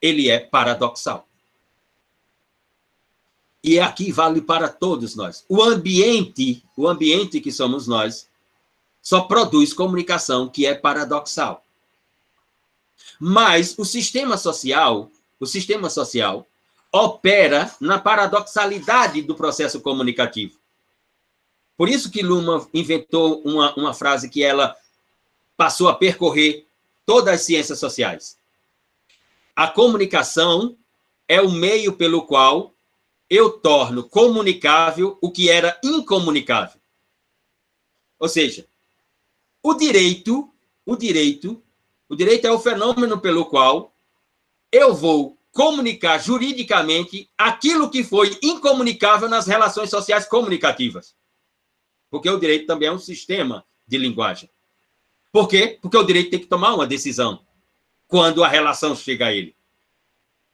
[0.00, 1.26] ele é paradoxal.
[3.62, 5.44] E aqui vale para todos nós.
[5.48, 8.28] O ambiente, o ambiente que somos nós,
[9.02, 11.65] só produz comunicação que é paradoxal.
[13.18, 15.10] Mas o sistema social,
[15.40, 16.46] o sistema social
[16.92, 20.58] opera na paradoxalidade do processo comunicativo.
[21.76, 24.74] Por isso que Luma inventou uma, uma frase que ela
[25.56, 26.66] passou a percorrer
[27.04, 28.38] todas as ciências sociais.
[29.54, 30.76] A comunicação
[31.28, 32.74] é o meio pelo qual
[33.28, 36.80] eu torno comunicável o que era incomunicável.
[38.18, 38.66] Ou seja,
[39.62, 40.50] o direito,
[40.84, 41.62] o direito,
[42.08, 43.94] o direito é o fenômeno pelo qual
[44.70, 51.16] eu vou comunicar juridicamente aquilo que foi incomunicável nas relações sociais comunicativas.
[52.10, 54.50] Porque o direito também é um sistema de linguagem.
[55.32, 55.78] Por quê?
[55.80, 57.44] Porque o direito tem que tomar uma decisão
[58.06, 59.56] quando a relação chega a ele.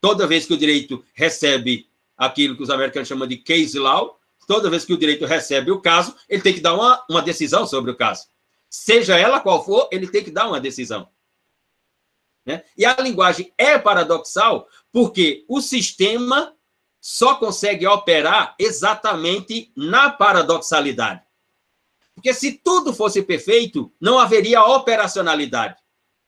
[0.01, 4.71] Toda vez que o direito recebe aquilo que os americanos chamam de case law, toda
[4.71, 7.91] vez que o direito recebe o caso, ele tem que dar uma, uma decisão sobre
[7.91, 8.27] o caso.
[8.71, 11.09] Seja ela qual for, ele tem que dar uma decisão.
[12.45, 12.65] Né?
[12.77, 16.55] E a linguagem é paradoxal porque o sistema
[17.01, 21.23] só consegue operar exatamente na paradoxalidade.
[22.15, 25.77] Porque se tudo fosse perfeito, não haveria operacionalidade.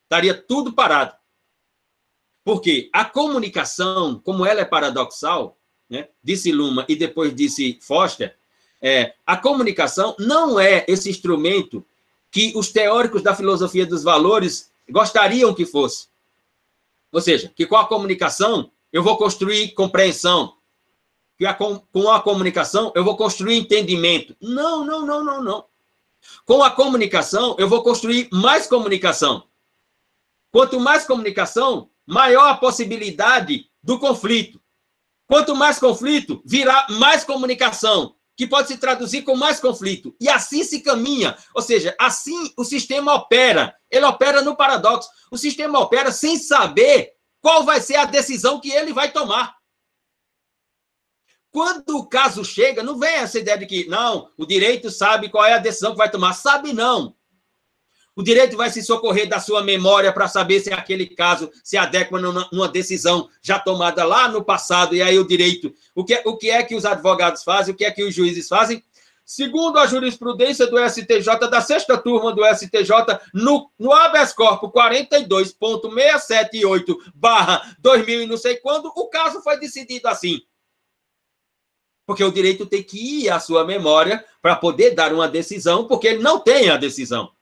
[0.02, 1.14] Estaria tudo parado.
[2.42, 5.58] Porque a comunicação, como ela é paradoxal,
[5.88, 8.36] né, disse Luma e depois disse Foster,
[8.80, 11.84] é, a comunicação não é esse instrumento
[12.30, 16.08] que os teóricos da filosofia dos valores gostariam que fosse.
[17.12, 20.56] Ou seja, que com a comunicação eu vou construir compreensão,
[21.36, 24.36] que a, com a comunicação eu vou construir entendimento.
[24.40, 25.64] Não, não, não, não, não.
[26.44, 29.44] Com a comunicação eu vou construir mais comunicação.
[30.50, 34.60] Quanto mais comunicação, maior a possibilidade do conflito.
[35.26, 40.14] Quanto mais conflito, virá mais comunicação, que pode se traduzir com mais conflito.
[40.20, 41.36] E assim se caminha.
[41.54, 43.74] Ou seja, assim o sistema opera.
[43.90, 45.08] Ele opera no paradoxo.
[45.30, 49.54] O sistema opera sem saber qual vai ser a decisão que ele vai tomar.
[51.50, 55.44] Quando o caso chega, não vem essa ideia de que, não, o direito sabe qual
[55.44, 56.32] é a decisão que vai tomar.
[56.32, 57.14] Sabe não.
[58.16, 62.20] O direito vai se socorrer da sua memória para saber se aquele caso se adequa
[62.20, 64.94] numa decisão já tomada lá no passado.
[64.94, 67.84] E aí o direito, o que, o que é que os advogados fazem, o que
[67.84, 68.84] é que os juízes fazem?
[69.24, 76.96] Segundo a jurisprudência do STJ, da sexta turma do STJ, no, no habeas corpus 42.678
[77.14, 80.40] barra 2000 e não sei quando, o caso foi decidido assim.
[82.06, 86.06] Porque o direito tem que ir à sua memória para poder dar uma decisão, porque
[86.06, 87.33] ele não tem a decisão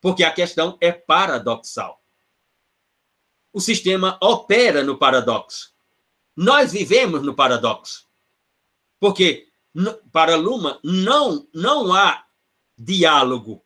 [0.00, 2.02] porque a questão é paradoxal.
[3.52, 5.72] O sistema opera no paradoxo.
[6.36, 8.06] Nós vivemos no paradoxo.
[9.00, 9.48] Porque
[10.12, 12.24] para Luma não não há
[12.76, 13.64] diálogo.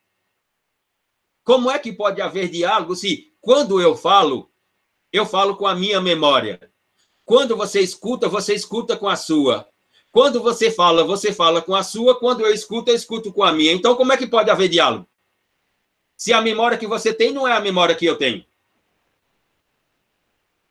[1.45, 4.51] Como é que pode haver diálogo se quando eu falo,
[5.12, 6.72] eu falo com a minha memória?
[7.24, 9.68] Quando você escuta, você escuta com a sua.
[10.11, 12.18] Quando você fala, você fala com a sua.
[12.18, 13.72] Quando eu escuto, eu escuto com a minha.
[13.72, 15.09] Então, como é que pode haver diálogo?
[16.22, 18.46] Se a memória que você tem não é a memória que eu tenho.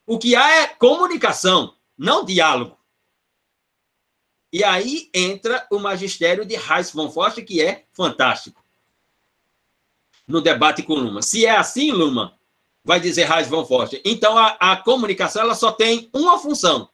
[0.07, 2.79] O que há é comunicação, não diálogo.
[4.49, 8.63] E aí entra o magistério de Reis von Forst, que é fantástico.
[10.25, 11.21] No debate com Luma.
[11.21, 12.39] Se é assim, Luma,
[12.81, 13.99] vai dizer Reis von Forst.
[14.05, 16.89] Então a, a comunicação ela só tem uma função.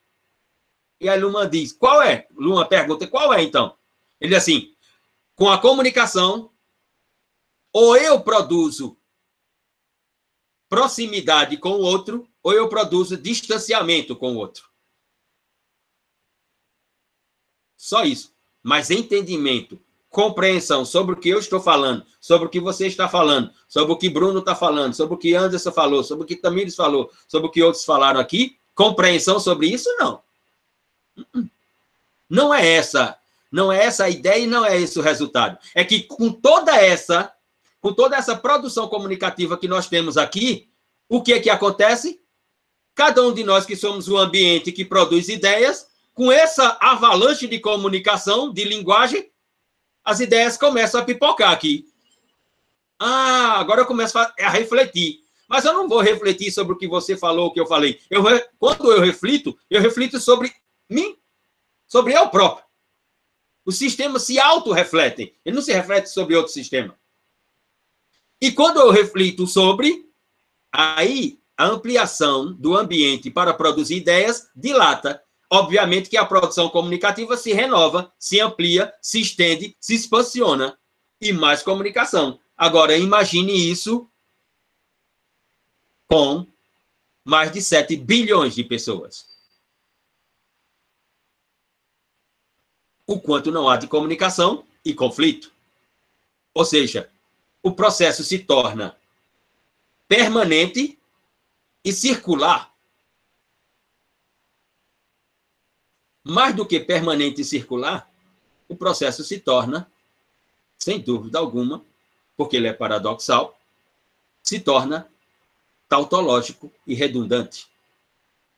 [1.00, 2.26] E aí Luma diz: qual é?
[2.36, 3.78] Luma pergunta: qual é então?
[4.20, 4.74] Ele diz assim:
[5.36, 6.50] com a comunicação,
[7.80, 8.98] ou eu produzo
[10.68, 14.68] proximidade com o outro, ou eu produzo distanciamento com o outro.
[17.78, 18.34] Só isso.
[18.64, 23.54] Mas entendimento, compreensão sobre o que eu estou falando, sobre o que você está falando,
[23.68, 26.76] sobre o que Bruno está falando, sobre o que Anderson falou, sobre o que Tamires
[26.76, 30.24] falou, sobre o que outros falaram aqui, compreensão sobre isso, não.
[32.28, 33.20] Não é essa,
[33.52, 35.60] não é essa a ideia e não é esse o resultado.
[35.76, 37.37] É que com toda essa
[37.82, 40.70] com toda essa produção comunicativa que nós temos aqui,
[41.08, 42.20] o que é que acontece?
[42.96, 47.60] Cada um de nós que somos o ambiente que produz ideias, com essa avalanche de
[47.60, 49.30] comunicação, de linguagem,
[50.04, 51.86] as ideias começam a pipocar aqui.
[53.00, 55.20] Ah, agora eu começo a refletir.
[55.48, 58.00] Mas eu não vou refletir sobre o que você falou, o que eu falei.
[58.10, 58.24] Eu,
[58.60, 60.54] quando eu reflito, eu reflito sobre
[60.90, 61.16] mim,
[61.88, 62.66] sobre eu próprio.
[63.66, 65.34] Os sistemas se auto-refletem.
[65.46, 66.98] Ele não se reflete sobre outro sistema.
[68.40, 70.10] E quando eu reflito sobre,
[70.72, 75.24] aí a ampliação do ambiente para produzir ideias dilata.
[75.50, 80.78] Obviamente que a produção comunicativa se renova, se amplia, se estende, se expansiona.
[81.20, 82.40] E mais comunicação.
[82.56, 84.08] Agora, imagine isso
[86.08, 86.46] com
[87.26, 89.26] mais de 7 bilhões de pessoas.
[93.08, 95.52] O quanto não há de comunicação e conflito.
[96.54, 97.10] Ou seja,
[97.62, 98.98] o processo se torna
[100.08, 100.98] permanente
[101.84, 102.74] e circular.
[106.24, 108.12] Mais do que permanente e circular,
[108.68, 109.90] o processo se torna,
[110.78, 111.84] sem dúvida alguma,
[112.36, 113.58] porque ele é paradoxal,
[114.44, 115.10] se torna
[115.88, 117.68] tautológico e redundante.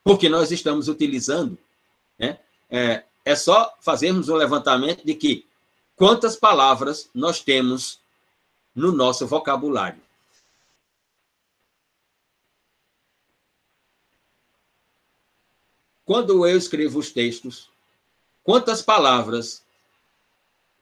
[0.04, 1.58] Porque nós estamos utilizando,
[2.18, 2.40] né,
[2.70, 5.46] é, é só fazermos um levantamento de que
[5.96, 8.00] quantas palavras nós temos
[8.76, 10.02] no nosso vocabulário.
[16.06, 17.70] Quando eu escrevo os textos,
[18.44, 19.64] quantas palavras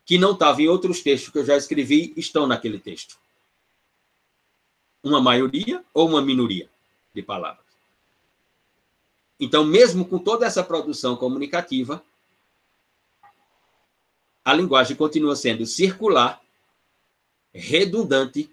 [0.05, 3.17] que não estavam em outros textos que eu já escrevi estão naquele texto?
[5.03, 6.69] Uma maioria ou uma minoria
[7.13, 7.65] de palavras?
[9.39, 12.03] Então, mesmo com toda essa produção comunicativa,
[14.43, 16.41] a linguagem continua sendo circular,
[17.53, 18.49] redundante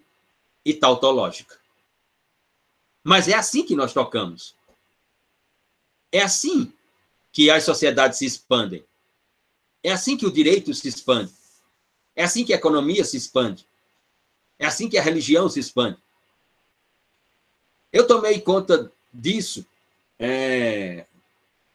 [0.64, 1.58] e tautológica.
[3.02, 4.54] Mas é assim que nós tocamos.
[6.10, 6.72] É assim
[7.32, 8.84] que as sociedades se expandem.
[9.82, 11.32] É assim que o direito se expande.
[12.16, 13.66] É assim que a economia se expande.
[14.58, 15.98] É assim que a religião se expande.
[17.92, 19.66] Eu tomei conta disso
[20.18, 21.06] é,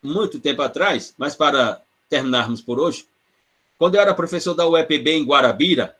[0.01, 3.07] muito tempo atrás, mas para terminarmos por hoje,
[3.77, 5.98] quando eu era professor da UEPB em Guarabira,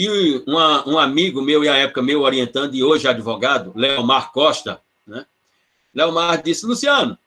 [0.00, 4.80] e uma, um amigo meu, e à época meu orientando, e hoje advogado, Leomar Costa,
[5.04, 5.26] né,
[5.92, 7.18] Leomar disse, Luciano,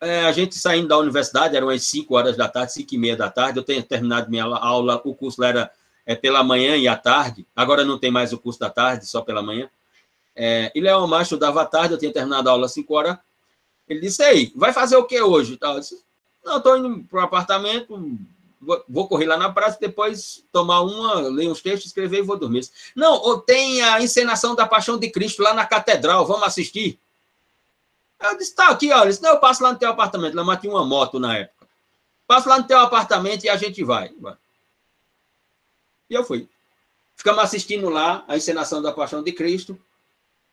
[0.00, 3.16] é, a gente saindo da universidade, eram as 5 horas da tarde, 5 e meia
[3.16, 5.70] da tarde, eu tenho terminado minha aula, o curso era
[6.04, 9.20] é, pela manhã e à tarde, agora não tem mais o curso da tarde, só
[9.20, 9.70] pela manhã.
[10.34, 13.16] É, e Leomar estudava à tarde, eu tinha terminado a aula às 5 horas.
[13.88, 15.56] Ele disse, ei, vai fazer o que hoje?
[15.60, 16.02] Eu disse,
[16.44, 18.18] não, estou indo para o apartamento,
[18.88, 22.68] vou, correr lá na praça, depois tomar uma, ler uns textos, escrever e vou dormir.
[22.94, 26.98] Não, tem a encenação da Paixão de Cristo lá na catedral, vamos assistir?
[28.20, 30.34] Eu disse, tá aqui, olha, senão eu passo lá no teu apartamento.
[30.34, 31.68] Lá tinha uma moto na época.
[32.26, 34.12] Passo lá no teu apartamento e a gente vai.
[36.08, 36.48] E eu fui.
[37.14, 39.78] Ficamos assistindo lá a encenação da Paixão de Cristo.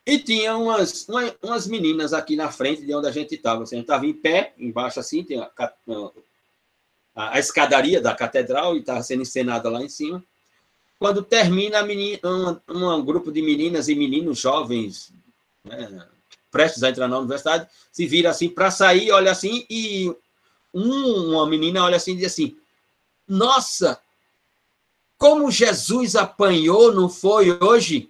[0.06, 3.64] E tinha umas, uma, umas meninas aqui na frente de onde a gente estava.
[3.64, 5.40] Assim, a gente estava em pé, embaixo assim, tem
[7.16, 10.24] a, a escadaria da catedral e estava sendo encenada lá em cima.
[11.00, 12.20] Quando termina, menina,
[12.70, 15.12] um, um grupo de meninas e meninos jovens,
[15.64, 16.08] né,
[16.50, 20.16] prestes a entrar na universidade, se vira assim para sair, olha assim, e
[20.74, 22.58] um, uma menina olha assim e diz assim:
[23.28, 24.00] Nossa,
[25.18, 28.10] como Jesus apanhou, não foi hoje?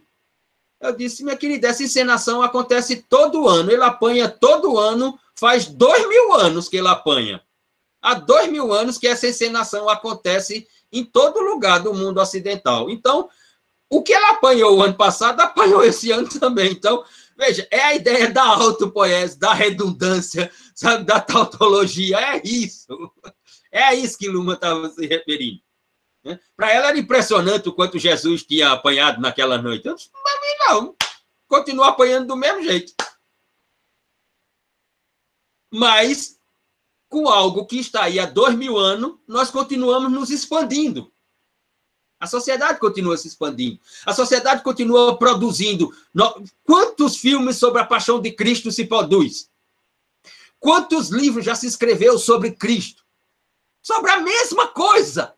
[0.79, 3.71] Eu disse, minha querida, essa encenação acontece todo ano.
[3.71, 7.41] Ele apanha todo ano, faz dois mil anos que ele apanha.
[8.03, 12.89] Há dois mil anos que essa encenação acontece em todo lugar do mundo ocidental.
[12.89, 13.27] Então,
[13.89, 16.71] o que ela apanhou o ano passado, apanhou esse ano também.
[16.71, 17.03] Então,
[17.35, 23.11] Veja, é a ideia da autopoese, da redundância, sabe, da tautologia, é isso.
[23.71, 25.61] É isso que Luma estava se referindo.
[26.23, 26.39] Né?
[26.55, 29.87] Para ela era impressionante o quanto Jesus tinha apanhado naquela noite.
[29.87, 30.95] Eu disse, mim não,
[31.47, 32.93] continua apanhando do mesmo jeito.
[35.71, 36.32] Mas,
[37.13, 41.13] com algo que está aí há dois mil anos, nós continuamos nos expandindo.
[42.19, 43.79] A sociedade continua se expandindo.
[44.03, 45.95] A sociedade continua produzindo.
[46.63, 49.47] Quantos filmes sobre a paixão de Cristo se produz?
[50.59, 53.03] Quantos livros já se escreveu sobre Cristo?
[53.79, 55.35] Sobre a mesma coisa.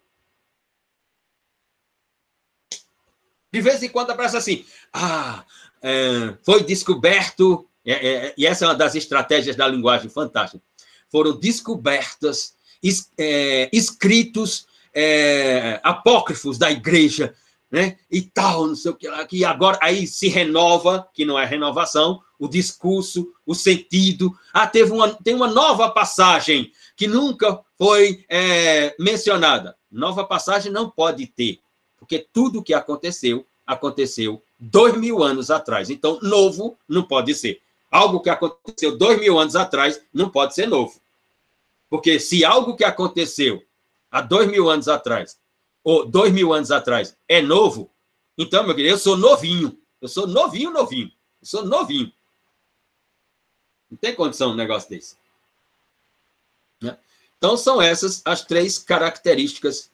[3.52, 5.44] De vez em quando aparece assim: ah,
[5.82, 10.64] é, foi descoberto, é, é, e essa é uma das estratégias da linguagem fantástica.
[11.16, 17.34] Foram descobertas es, é, escritos é, apócrifos da igreja,
[17.72, 17.98] né?
[18.12, 21.46] E tal, não sei o que lá, que agora aí se renova, que não é
[21.46, 24.38] renovação, o discurso, o sentido.
[24.52, 29.74] Ah, teve uma, tem uma nova passagem que nunca foi é, mencionada.
[29.90, 31.62] Nova passagem não pode ter,
[31.98, 35.90] porque tudo que aconteceu, aconteceu dois mil anos atrás.
[35.90, 37.62] Então, novo não pode ser.
[37.90, 41.05] Algo que aconteceu dois mil anos atrás não pode ser novo.
[41.90, 43.64] Porque se algo que aconteceu
[44.12, 45.40] há dois mil anos atrás,
[45.84, 47.92] ou dois mil anos atrás, é novo,
[48.38, 49.78] então, meu querido, eu sou novinho.
[50.02, 51.12] Eu sou novinho, novinho.
[51.42, 52.12] Eu sou novinho.
[53.90, 55.16] Não tem condição um negócio desse.
[56.82, 56.98] Né?
[57.38, 59.90] Então, são essas as três características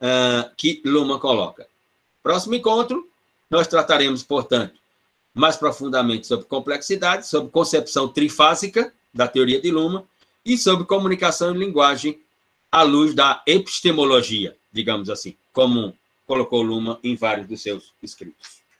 [0.00, 1.68] uh, que Luma coloca.
[2.22, 3.10] Próximo encontro,
[3.50, 4.78] nós trataremos, portanto,
[5.34, 10.06] mais profundamente sobre complexidade, sobre concepção trifásica da teoria de Luma
[10.46, 12.20] e sobre comunicação e linguagem
[12.70, 15.92] à luz da epistemologia, digamos assim, como
[16.24, 18.62] colocou Luma em vários dos seus escritos.